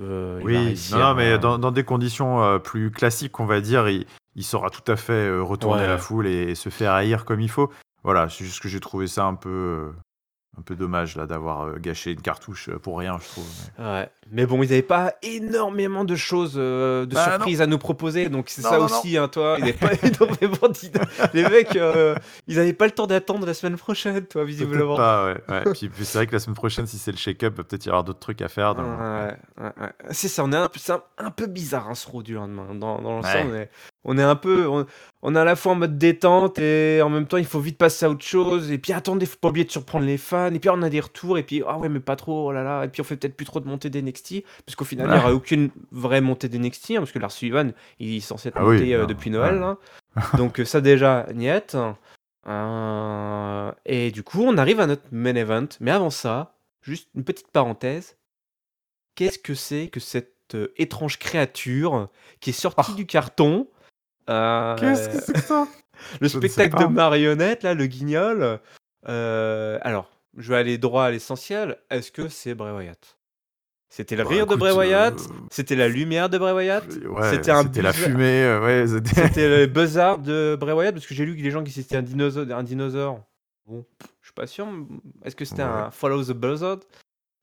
[0.00, 4.70] Euh, oui, non, mais dans, des conditions plus classiques, on va dire, il, il saura
[4.70, 7.70] tout à fait retourner la foule et, se faire haïr comme il faut.
[8.02, 9.92] Voilà, c'est juste que j'ai trouvé ça un peu,
[10.58, 13.46] un peu dommage là d'avoir euh, gâché une cartouche euh, pour rien, je trouve.
[13.78, 13.84] Mais...
[13.84, 14.10] Ouais.
[14.30, 18.28] Mais bon, ils n'avaient pas énormément de choses, euh, de bah, surprises à nous proposer,
[18.28, 19.56] donc c'est ça aussi, hein, toi.
[19.58, 21.00] Ils n'avaient pas énormément d'idées.
[21.34, 21.78] Les mecs,
[22.46, 24.96] ils n'avaient pas le temps d'attendre la semaine prochaine, toi, visiblement.
[24.96, 25.40] Pas, ouais.
[25.48, 25.72] ouais.
[25.72, 28.20] Puis, c'est vrai que la semaine prochaine, si c'est le shake-up, peut-être y aura d'autres
[28.20, 28.74] trucs à faire.
[30.10, 30.80] C'est ça, on est un peu,
[31.18, 32.74] un, peu bizarre, hein, ce road du lendemain.
[32.74, 33.68] Dans, dans l'ensemble,
[34.04, 34.66] on est un peu,
[35.22, 37.78] on, est à la fois en mode détente et en même temps il faut vite
[37.78, 38.72] passer à autre chose.
[38.72, 40.41] Et puis attendez, faut pas oublier de surprendre les fans.
[40.50, 42.62] Et puis on a des retours et puis ah ouais mais pas trop, oh là
[42.62, 42.84] là.
[42.84, 45.18] Et puis on fait peut-être plus trop de montée d'NXT parce qu'au final il n'y
[45.18, 48.62] aura aucune vraie montée d'NXT hein, parce que Lars Sullivan il est censé être ah
[48.62, 49.62] monté euh, depuis Noël.
[49.62, 49.78] Hein.
[50.36, 51.76] Donc ça déjà niette.
[52.48, 55.68] Euh, et du coup on arrive à notre main event.
[55.80, 58.16] Mais avant ça, juste une petite parenthèse.
[59.14, 62.08] Qu'est-ce que c'est que cette euh, étrange créature
[62.40, 62.96] qui est sortie ah.
[62.96, 63.68] du carton
[64.26, 65.66] Qu'est-ce que c'est que ça?
[66.20, 68.60] Le spectacle de marionnettes, là, le guignol.
[69.08, 71.78] Euh, alors, je vais aller droit à l'essentiel.
[71.90, 73.16] Est-ce que c'est Bray Wyatt?
[73.88, 75.12] C'était le Bah, rire de Bray Wyatt?
[75.20, 76.84] euh, C'était la lumière de Bray Wyatt?
[77.04, 78.42] Ouais, C'était un la fumée.
[78.42, 80.94] euh, ouais, c'était- C'était le buzzard de Bray Wyatt?
[80.94, 82.46] Parce que j'ai lu que les gens qui c'était un dinosaure.
[82.50, 83.20] Un dinosaure.
[83.66, 83.84] Bon,
[84.22, 84.66] je suis pas sûr.
[85.24, 85.68] Est-ce que c'était Ouais.
[85.68, 86.78] un Follow the Buzzard?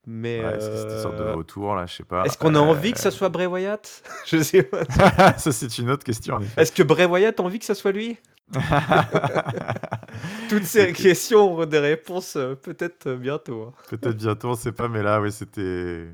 [0.07, 0.43] Mais.
[0.43, 2.23] Ouais, c'est cette sorte de euh, retour là, je sais pas.
[2.23, 4.83] Est-ce qu'on a Euh, envie que ça soit Bray Wyatt Je sais pas.
[5.37, 6.39] ça c'est une autre question.
[6.57, 8.17] Est-ce que Bray Wyatt a envie que ça soit lui
[10.49, 13.63] Toutes ces questions auront des réponses euh, peut-être euh, bientôt.
[13.63, 13.73] hein.
[13.89, 16.07] Peut-être bientôt, on sait pas, mais là, oui, c'était,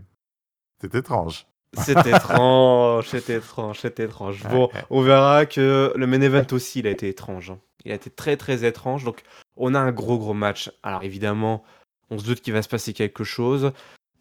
[0.81, 1.45] c'était étrange.
[1.77, 4.43] C'est étrange, c'est étrange, c'est étrange.
[4.49, 7.51] Bon, on verra que le main event aussi, il a été étrange.
[7.51, 7.59] hein.
[7.83, 9.03] Il a été très très étrange.
[9.03, 9.21] Donc,
[9.57, 10.71] on a un gros gros match.
[10.83, 11.63] Alors évidemment,
[12.09, 13.71] on se doute qu'il va se passer quelque chose.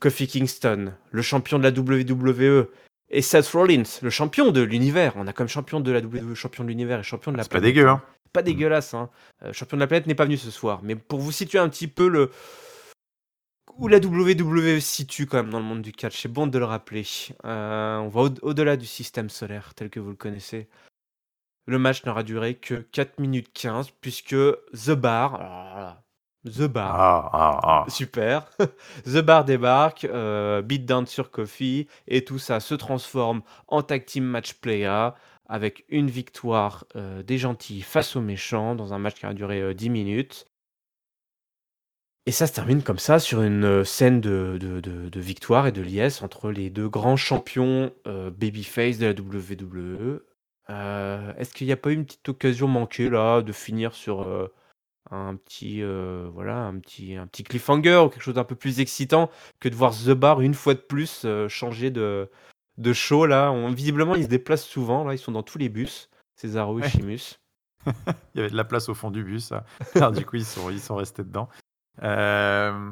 [0.00, 2.68] Kofi Kingston, le champion de la WWE,
[3.10, 5.12] et Seth Rollins, le champion de l'univers.
[5.16, 7.48] On a comme champion de la WWE, champion de l'univers et champion de la C'est
[7.52, 7.74] pas planète.
[7.74, 8.02] dégueu, hein.
[8.32, 9.10] Pas dégueulasse, hein.
[9.44, 10.80] Euh, champion de la planète n'est pas venu ce soir.
[10.82, 12.30] Mais pour vous situer un petit peu le
[13.78, 16.58] où la WWE se situe quand même dans le monde du catch, c'est bon de
[16.58, 17.04] le rappeler.
[17.44, 20.68] Euh, on va au- au-delà du système solaire tel que vous le connaissez.
[21.66, 24.36] Le match n'aura duré que 4 minutes 15 puisque
[24.72, 26.03] The Bar, alors là,
[26.44, 27.90] The Bar, Ah, ah, ah.
[27.90, 28.46] Super.
[29.06, 34.24] The Bar débarque, euh, beatdown sur Kofi, et tout ça se transforme en tag team
[34.24, 35.14] match playa
[35.46, 39.60] avec une victoire euh, des gentils face aux méchants dans un match qui a duré
[39.62, 40.46] euh, 10 minutes.
[42.26, 45.66] Et ça se termine comme ça sur une euh, scène de, de- de- de victoire
[45.66, 50.20] et de liesse entre les deux grands champions euh, babyface de la WWE.
[50.70, 54.22] Euh, Est-ce qu'il n'y a pas eu une petite occasion manquée là de finir sur
[54.22, 54.48] euh,
[55.10, 58.80] un petit euh, voilà un petit un petit cliffhanger ou quelque chose d'un peu plus
[58.80, 59.30] excitant
[59.60, 62.30] que de voir The Bar une fois de plus euh, changer de
[62.78, 65.68] de show là On- visiblement ils se déplacent souvent là ils sont dans tous les
[65.68, 66.88] bus Cesaro et Ouais.
[66.88, 67.38] Chimus
[68.34, 69.44] Il y avait de la place au fond du bus.
[69.44, 69.66] ça.
[69.94, 71.50] Alors, du coup, ils sont, ils sont restés dedans.
[72.02, 72.90] Euh,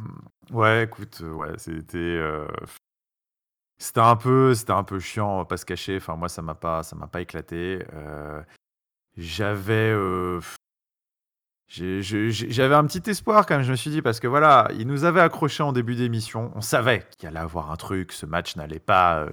[0.51, 2.21] ouais, écoute, ouais, c'était.
[3.79, 5.97] C'était un peu, c'était un peu chiant, on va pas se cacher.
[5.97, 7.79] Enfin, moi, ça m'a pas, ça m'a pas éclaté.
[9.17, 10.47] J'avais, euh, j'ai- j'ai- j'ai-
[11.69, 13.65] j'avais un petit espoir quand même.
[13.65, 16.53] Je me suis dit parce que voilà, ils nous avaient accrochés en début d'émission.
[16.55, 18.13] On savait qu'il allait avoir un truc.
[18.13, 19.31] Ce match n'allait pas euh,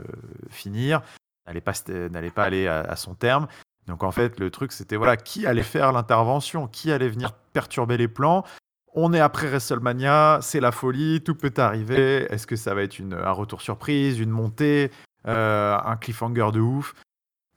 [0.49, 1.01] finir,
[1.45, 3.47] n'allait pas, aller à, son terme.
[3.87, 7.97] Donc en fait, le truc, c'était voilà, qui allait faire l'intervention, qui allait venir perturber
[7.97, 8.45] les plans.
[8.93, 12.25] On est après WrestleMania, c'est la folie, tout peut arriver.
[12.31, 14.91] Est-ce que ça va être un retour surprise, une montée,
[15.27, 16.93] euh, un cliffhanger de ouf?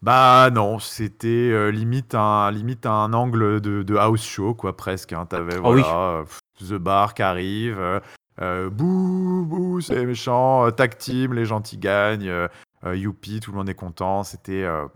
[0.02, 5.12] Bah non, c'était euh, limite, un, limite un angle de, de house show, quoi, presque.
[5.12, 5.26] Hein.
[5.26, 5.80] T'avais Ah oui.
[5.82, 8.00] voilà, euh, pff, The Bar qui arrive, euh,
[8.40, 12.48] euh, bouh, bouh, c'est méchant, euh, tag team, les gentils gagnent, euh,
[12.84, 14.24] euh, youpi, tout le monde est content.
[14.24, 14.64] C'était.
[14.64, 14.86] euh,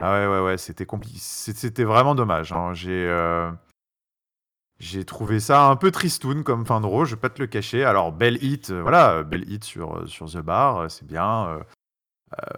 [0.00, 1.18] Ah ouais, ouais, ouais, c'était compliqué.
[1.20, 2.52] C'était vraiment dommage.
[2.52, 2.72] hein.
[2.72, 3.06] J'ai.
[3.06, 3.50] euh,
[4.78, 7.46] j'ai trouvé ça un peu tristoun comme fin de row, je vais pas te le
[7.46, 7.84] cacher.
[7.84, 11.06] Alors, belle hit, euh, voilà, euh, belle hit sur, euh, sur The Bar, euh, c'est
[11.06, 11.46] bien.
[11.48, 11.60] euh,
[12.42, 12.56] euh,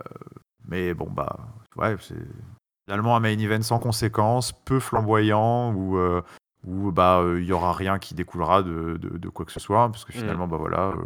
[0.66, 1.36] mais bon, bah,
[1.76, 2.14] ouais, c'est
[2.86, 6.22] finalement un main event sans conséquence, peu flamboyant, où, euh,
[6.66, 9.60] où bah, euh, il y aura rien qui découlera de, de, de quoi que ce
[9.60, 10.88] soit, parce que finalement, bah voilà.
[10.88, 11.02] euh,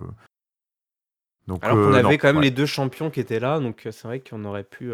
[1.46, 2.42] donc, alors qu'on euh, avait non, quand même ouais.
[2.42, 4.92] les deux champions qui étaient là donc euh, c'est vrai qu'on aurait pu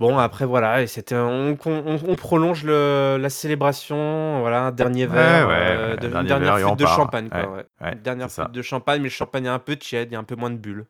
[0.00, 5.06] Bon, après, voilà, et c'était, on, on- on prolonge le, la célébration, voilà, un dernier
[5.06, 6.96] verre, ouais, euh, de, un une dernier dernière verre flûte de part.
[6.96, 8.42] champagne, quoi, Ouais, Une dernière ça.
[8.44, 10.24] flûte de champagne, mais le champagne, a un peu de tiède, il y a un
[10.24, 10.84] peu moins de bulles.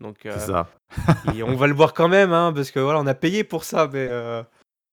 [0.00, 0.68] Donc, euh, C'est ça.
[1.34, 3.64] et on va le voir quand même, hein, parce que voilà, on a payé pour
[3.64, 4.42] ça, mais euh,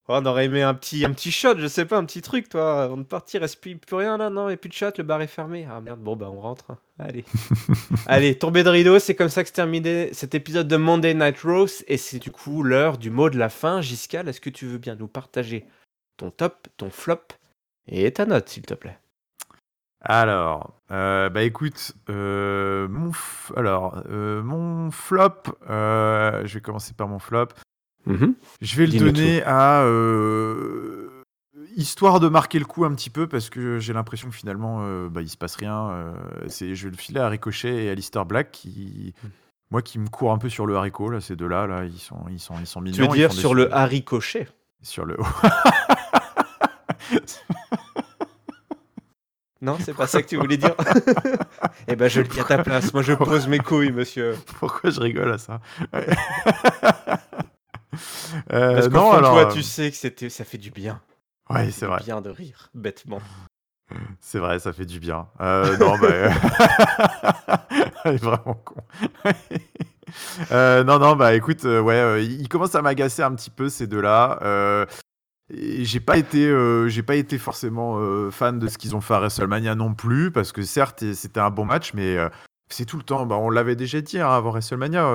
[0.10, 2.84] on aurait aimé un petit, un petit shot, je sais pas, un petit truc, toi,
[2.84, 5.22] avant de partir, reste plus, plus rien là, non, et plus de shot, le bar
[5.22, 5.68] est fermé.
[5.72, 6.72] Ah merde, bon, bah on rentre.
[6.72, 6.78] hein.
[7.00, 7.24] Allez.
[8.08, 11.40] Allez, tombée de rideau, c'est comme ça que se terminait cet épisode de Monday Night
[11.42, 13.82] Rose, et c'est du coup l'heure du mot de la fin.
[13.82, 15.66] Giscal, est-ce que tu veux bien nous partager
[16.18, 17.22] ton top, ton flop
[17.88, 18.98] et ta note, s'il te plaît?
[20.10, 27.08] Alors, euh, bah écoute, euh, mon, f- alors, euh, mon flop, je vais commencer par
[27.10, 27.48] mon flop.
[28.62, 29.84] Je vais le donner à
[31.76, 34.80] histoire de marquer le coup un petit peu parce que j'ai l'impression que finalement
[35.10, 36.14] bah, il se passe rien.
[36.48, 39.14] c'est, je vais le filer à Ricochet et à Lister Black qui,
[39.72, 41.20] moi, qui me court un peu sur le haricot là.
[41.20, 42.96] Ces deux-là, là, ils sont, ils sont, ils sont mignons.
[42.96, 44.48] Tu veux dire sur su- le haricochet
[44.82, 45.18] sur le.
[49.62, 50.76] Non, c'est pas ça que tu voulais dire
[51.88, 52.94] Eh ben, je le dis à ta place.
[52.94, 54.36] Moi, je pose mes couilles, monsieur.
[54.60, 55.60] Pourquoi je rigole à ça.
[58.54, 61.02] Euh, Parce non, alors, toi, euh, tu sais que c'était, ça fait du bien.
[61.50, 62.00] Ouais, c'est vrai.
[62.04, 63.22] bien de rire, bêtement.
[64.20, 65.28] C'est vrai, ça fait du bien.
[65.42, 66.30] Euh, non, bah, euh,
[68.04, 68.76] elle est vraiment con.
[70.52, 73.70] Euh, non, non, bah écoute, euh, ouais, euh, il commence à m'agacer un petit peu
[73.70, 74.40] ces deux-là.
[75.50, 79.14] J'ai pas été, euh, j'ai pas été forcément euh, fan de ce qu'ils ont fait
[79.14, 82.28] à WrestleMania non plus, parce que certes, c'était un bon match, mais euh,
[82.70, 83.26] c'est tout le temps.
[83.26, 85.10] Bah, on l'avait déjà dit hein, avant WrestleMania.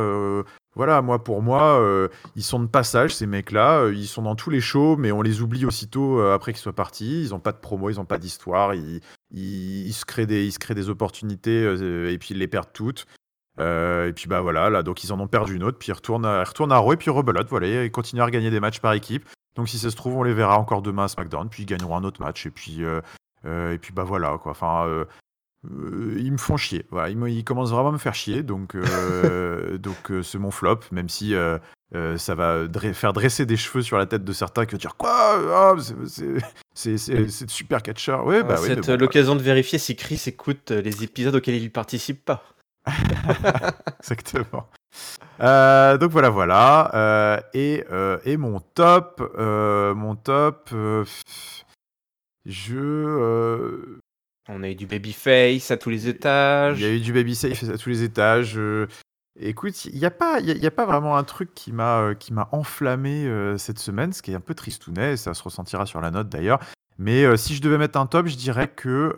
[0.75, 3.91] voilà, moi pour moi, ils sont de passage ces mecs-là.
[3.91, 7.21] Ils sont dans tous les shows, mais on les oublie aussitôt après qu'ils soient partis.
[7.21, 8.75] Ils ont pas de promo, ils ont pas d'histoire.
[8.75, 9.03] Ils,
[9.33, 11.63] ils, se créent des, ils se créent des opportunités
[12.11, 13.07] et puis ils les perdent toutes.
[13.59, 16.25] et puis bah voilà, là donc ils en ont perdu une autre, puis ils retournent
[16.25, 19.29] à, retournent à et puis rebelote, voilà, ils continuent à gagner des matchs par équipe.
[19.57, 21.97] Donc si ça se trouve, on les verra encore demain à SmackDown, puis ils gagneront
[21.97, 23.01] un autre match, et puis, euh,
[23.45, 24.53] euh, et puis bah voilà, quoi.
[24.53, 25.05] Enfin, euh,
[26.19, 26.87] ils me font chier.
[26.91, 28.77] Voilà, ils, commencent vraiment à me faire chier, donc
[29.79, 31.35] donc c'est mon flop, même si
[32.17, 35.39] ça va faire dresser des cheveux sur la tête de certains qui vont dire quoi
[35.55, 35.75] ah,
[36.75, 36.97] C'est
[37.49, 38.25] super catcheur.
[38.25, 42.43] Ouais, bah, c'est l'occasion de vérifier si Chris écoute les épisodes auxquels il participe pas.
[44.01, 44.67] Exactement.
[45.41, 46.91] Euh, donc voilà, voilà.
[46.95, 50.71] Euh, et, euh, et, mon top, mon top,
[52.45, 53.99] je.
[54.49, 56.81] On a eu du babyface à tous les étages.
[56.81, 58.59] Il y a eu du babyface à tous les étages.
[59.41, 62.49] Écoute, il n'y a, pas, y a pas vraiment un truc qui m'a qui m'a
[62.53, 63.27] enflammé
[63.57, 66.61] cette semaine, ce qui est un peu tristounet, ça se ressentira sur la note d'ailleurs.
[66.99, 69.17] Mais si je devais mettre un top, je dirais que,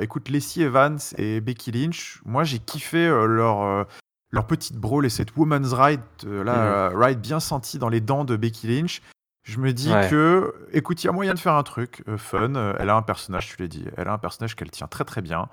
[0.00, 3.86] écoute, Lacey Evans et Becky Lynch, moi j'ai kiffé leur,
[4.30, 7.02] leur petite brawl et cette woman's ride, euh, là, mhm.
[7.02, 9.02] ride bien sentie dans les dents de Becky Lynch.
[9.42, 12.54] Je me dis que, écoute, il y a moyen de faire un truc euh, fun.
[12.54, 15.04] Euh, elle a un personnage, tu l'as dit, elle a un personnage qu'elle tient très
[15.04, 15.48] très bien.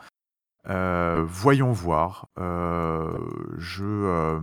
[0.65, 2.27] voyons voir.
[3.57, 4.39] je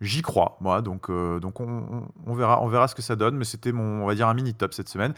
[0.00, 0.80] j'y crois, moi.
[0.80, 3.36] Donc, donc on, on, verra, on verra ce que ça donne.
[3.36, 5.12] Mais c'était mon, on va dire, un mini top cette semaine.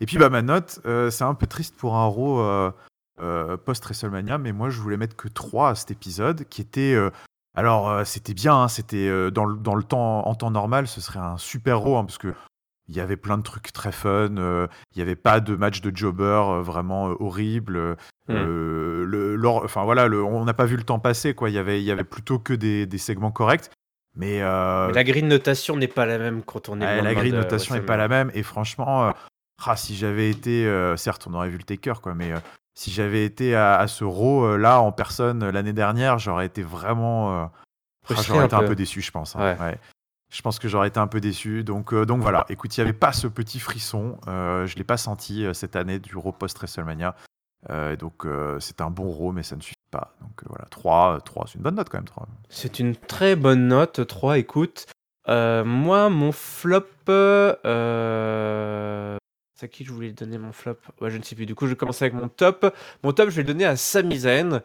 [0.00, 0.80] Et puis, bah, ma note,
[1.10, 2.72] c'est un peu triste pour un Raw
[3.64, 6.98] post WrestleMania, mais moi, je voulais mettre que 3 à cet épisode, qui était
[7.54, 10.88] alors, euh, c'était bien, hein, c'était euh, dans, le, dans, le temps, en temps normal,
[10.88, 12.34] ce serait un super raw, hein, parce que
[12.88, 15.80] il y avait plein de trucs très fun, euh, il n'y avait pas de match
[15.80, 17.96] de jobber vraiment horrible.
[18.28, 21.48] Le, enfin voilà, on n'a pas vu le temps passer, quoi.
[21.48, 23.70] Il y avait, il y avait plutôt que des, des segments corrects.
[24.16, 27.00] Mais, la grille de notation n'est pas la même quand on est.
[27.00, 29.14] la grille de notation n'est pas la même, et franchement,
[29.64, 32.34] ah, si j'avais été, certes, on aurait vu le taker, quoi, mais
[32.74, 36.62] si j'avais été à, ce row euh, là en personne euh, l'année dernière, j'aurais été
[36.62, 37.42] vraiment.
[37.42, 37.46] Euh,
[38.10, 39.36] ah, j'aurais été un peu déçu, je pense.
[39.36, 39.56] Hein.
[40.30, 41.62] Je pense que j'aurais été un peu déçu.
[41.62, 44.18] Donc, donc voilà, écoute, il n'y avait pas ce petit frisson.
[44.26, 44.30] je
[44.62, 47.14] ne l'ai pas senti cette année du Raw post-WrestleMania.
[47.98, 48.26] donc
[48.58, 50.16] c'est un bon Raw, mais ça ne suffit pas.
[50.20, 52.04] Donc voilà, 3, 3 c'est une bonne note quand même.
[52.04, 52.26] 3.
[52.48, 54.38] C'est une très bonne note, 3.
[54.38, 54.86] Écoute,
[55.28, 56.84] moi, mon flop.
[59.54, 60.78] C'est à qui je voulais donner mon flop?
[61.00, 61.46] Ouais, Je ne sais plus.
[61.46, 62.74] Du coup, je vais commencer avec mon top.
[63.04, 64.62] Mon top, je vais le donner à Sami Zayn,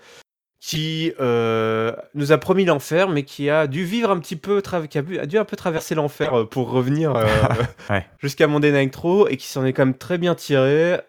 [0.60, 4.98] qui euh, nous a promis l'enfer, mais qui a dû vivre un petit peu, qui
[4.98, 7.28] a, dû un peu traverser l'enfer euh, pour revenir euh,
[8.20, 11.00] jusqu'à Monday Nitro, et qui s'en est quand même très bien tiré,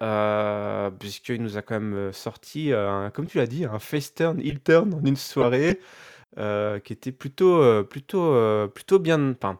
[0.98, 2.72] puisqu'il nous a quand même sorti,
[3.14, 5.80] comme tu l'as dit, un face turn, heel turn en une soirée,
[6.36, 9.32] qui était plutôt, plutôt, plutôt bien.
[9.32, 9.58] Enfin,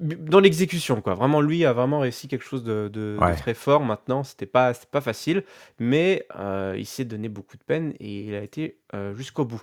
[0.00, 1.14] dans l'exécution, quoi.
[1.14, 3.84] Vraiment, lui a vraiment réussi quelque chose de, très fort.
[3.84, 5.44] Maintenant, c'était pas, pas facile,
[5.78, 9.62] mais euh, il s'est donné beaucoup de peine et il a été euh, jusqu'au bout.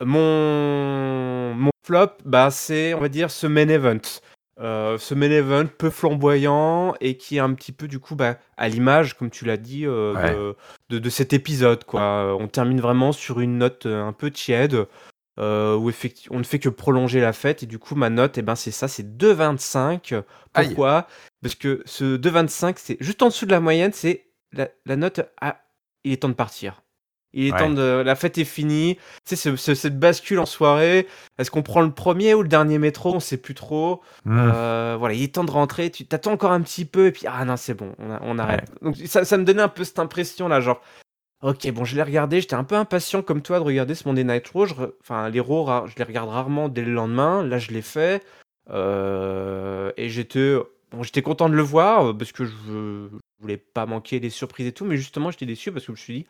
[0.00, 4.00] Mon, mon flop, bah, c'est, on va dire, ce main event.
[4.60, 8.36] Euh, ce main event peu flamboyant et qui est un petit peu du coup bah,
[8.58, 10.54] à l'image, comme tu l'as dit, de,
[10.90, 11.84] de, cet épisode.
[11.84, 12.36] Quoi.
[12.38, 14.86] On termine vraiment sur une note un peu tiède.
[15.40, 15.90] Euh, où
[16.30, 17.62] on ne fait que prolonger la fête.
[17.62, 20.22] Et du coup, ma note, eh ben, c'est ça, c'est 2,25.
[20.52, 21.06] Pourquoi?
[21.40, 25.62] Parce que ce 2,25, c'est juste en dessous de la moyenne, c'est la, note, ah,
[26.04, 26.82] il est temps de partir.
[27.32, 28.02] Il est temps de.
[28.04, 28.98] La fête est finie.
[29.24, 31.06] Tu sais, cette bascule en soirée.
[31.38, 33.14] Est-ce qu'on prend le premier ou le dernier métro?
[33.14, 34.02] On sait plus trop.
[34.24, 34.36] Mmh.
[34.36, 35.90] Euh, voilà, il est temps de rentrer.
[35.90, 37.06] Tu t'attends encore un petit peu.
[37.06, 38.68] Et puis, ah non, c'est bon, on, arrête.
[38.82, 40.60] Donc, ça, ça, me donnait un peu cette impression-là.
[40.60, 40.82] Genre,
[41.42, 44.24] Ok, bon, je l'ai regardé, j'étais un peu impatient comme toi de regarder ce Monday
[44.24, 44.66] Night Raw.
[45.00, 47.42] Enfin, les Raw, je les regarde rarement dès le lendemain.
[47.42, 48.22] Là, je l'ai fait.
[48.68, 50.54] Euh, et j'étais
[50.90, 53.08] bon, j'étais content de le voir euh, parce que je,
[53.40, 54.84] voulais pas manquer des surprises et tout.
[54.84, 56.26] Mais justement, j'étais déçu parce que je me suis dit,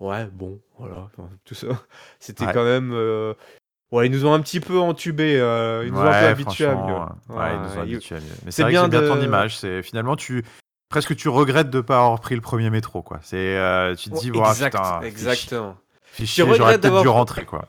[0.00, 1.08] ouais, bon, voilà,
[1.44, 1.68] tout ça.
[2.18, 2.90] C'était quand même.
[2.92, 3.34] Euh,
[3.92, 5.34] ouais, ils nous ont un petit peu entubés.
[5.34, 7.36] ils nous ont un peu habitués à mieux.
[7.36, 9.56] Ouais, ils nous ont habitués Mais c'est bien, bien ton image.
[9.58, 10.44] C'est finalement tu
[10.90, 13.20] presque tu regrettes de ne pas avoir pris le premier métro, quoi.
[13.22, 15.76] C'est, euh, tu te dis, oh, exact, putain, exactement.
[16.18, 17.68] j'aurais peut-être dû rentrer, quoi.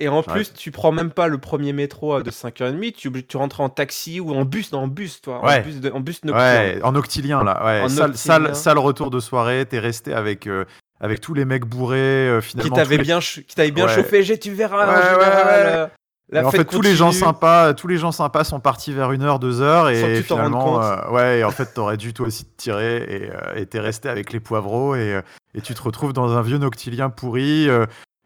[0.00, 3.60] Et en plus, tu prends même pas le premier métro de 5h30, tu, tu rentres
[3.60, 6.34] en taxi ou en bus, en bus, toi, en bus, en bus noctilien.
[6.34, 7.88] Ouais, en octilien, là, ouais.
[8.14, 10.48] Sale, sale, retour de soirée, t'es resté avec...
[10.48, 10.64] Euh,
[11.04, 12.76] avec tous les mecs bourrés, euh, finalement.
[12.76, 15.90] Qui t'avaient bien, qui bien chauffé, tu verras.
[16.32, 19.22] La en fait, tous les gens sympas, tous les gens sympas sont partis vers une
[19.22, 22.56] heure, deux heures, et finalement, euh, ouais, et en fait, t'aurais dû toi aussi te
[22.56, 25.22] tirer, et euh, t'es resté avec les poivreaux, et, euh,
[25.54, 27.68] et tu te retrouves dans un vieux noctilien pourri.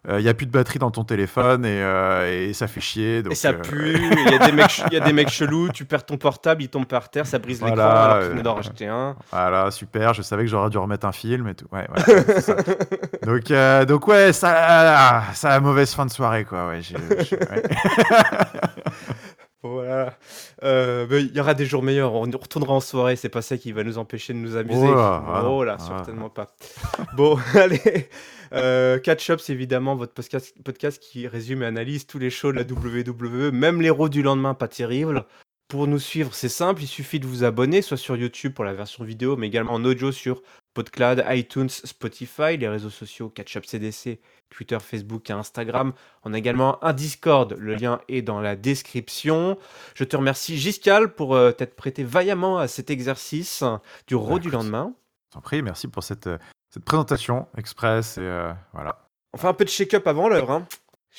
[0.09, 3.23] Il y a plus de batterie dans ton téléphone, et, euh, et ça fait chier.
[3.25, 5.13] Donc, Et ça euh, pue, il y, a des mecs ch- il y a des
[5.13, 8.17] mecs chelous, tu perds ton portable, il tombe par terre, ça brise l'écran Voilà, alors
[8.19, 9.17] que tu euh, venais d'en racheter un.
[9.33, 10.15] Voilà, super.
[10.15, 11.67] Je savais que j'aurais dû remettre un film et tout.
[11.73, 12.55] Ouais, ouais, c'est ça.
[13.27, 16.69] donc, euh, donc ouais, ça, ça a mauvaise fin de soirée, quoi.
[16.69, 17.63] Ouais, ouais.
[19.63, 20.17] Voilà.
[20.63, 23.57] Euh, mais il y aura des jours meilleurs, on retournera en soirée, c'est pas ça
[23.57, 24.87] qui va nous empêcher de nous amuser.
[24.87, 25.43] Oh là, ah.
[25.47, 25.79] Oh Ah.
[25.79, 26.55] certainement pas.
[27.17, 28.09] Bon, allez.
[28.53, 32.53] Euh, Catch Up, c'est évidemment votre podcast, podcast qui résume et analyse tous les shows
[32.53, 35.25] de la WWE, même l'héros du lendemain, pas terrible.
[35.69, 38.73] Pour nous suivre, c'est simple, il suffit de vous abonner, soit sur YouTube pour la
[38.73, 40.43] version vidéo, mais également en audio sur
[40.77, 44.21] PodCloud, iTunes, Spotify, les réseaux sociaux Catch Up CDC,
[44.51, 45.95] Twitter, Facebook et Instagram.
[46.23, 49.57] On a également un Discord, le lien est dans la description.
[49.95, 53.65] Je te remercie Giscal pour euh, t'être prêté vaillamment à cet exercice
[54.07, 54.61] du Bah, rôle du écoute.
[54.61, 54.93] lendemain.
[55.31, 56.37] T'en prie, merci pour cette, euh,
[56.69, 58.19] cette présentation express.
[58.19, 58.99] Et euh, voilà.
[59.33, 60.51] On fait un peu de shake-up avant l'heure.
[60.51, 60.67] Hein.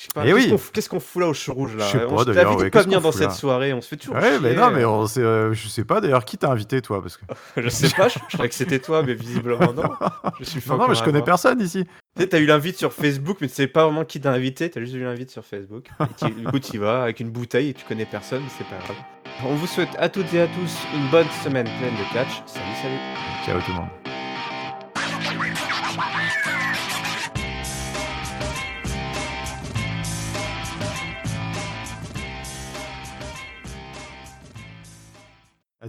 [0.00, 0.48] Eh qu'est-ce oui.
[0.50, 3.00] qu'on fout- qu'est-ce qu'on fout là au cheveu rouge là On pas, invité ouais, venir
[3.00, 5.66] dans cette soirée, on se fait toujours Ouais, mais non, mais on sait, euh, je
[5.68, 7.24] sais pas d'ailleurs qui t'a invité, toi, parce que.
[7.60, 9.90] Je sais pas, je, je croyais que c'était toi, mais visiblement non.
[10.38, 11.84] Je suis Non, non, mais je connais personne ici.
[12.16, 14.70] Tu sais, t'as eu l'invite sur Facebook, mais tu sais pas vraiment qui t'a invité,
[14.70, 15.88] t'as juste eu l'invite sur Facebook.
[16.00, 18.50] Et tu- du coup, tu y vas avec une bouteille et tu connais personne, mais
[18.56, 18.96] c'est pas grave.
[19.44, 22.42] On vous souhaite à toutes et à tous une bonne semaine pleine de catch.
[22.46, 22.98] Salut, salut.
[23.44, 23.88] Ciao tout le monde.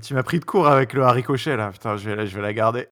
[0.02, 2.89] Tu m'as pris de court avec le haricochet là, putain, je je vais la garder.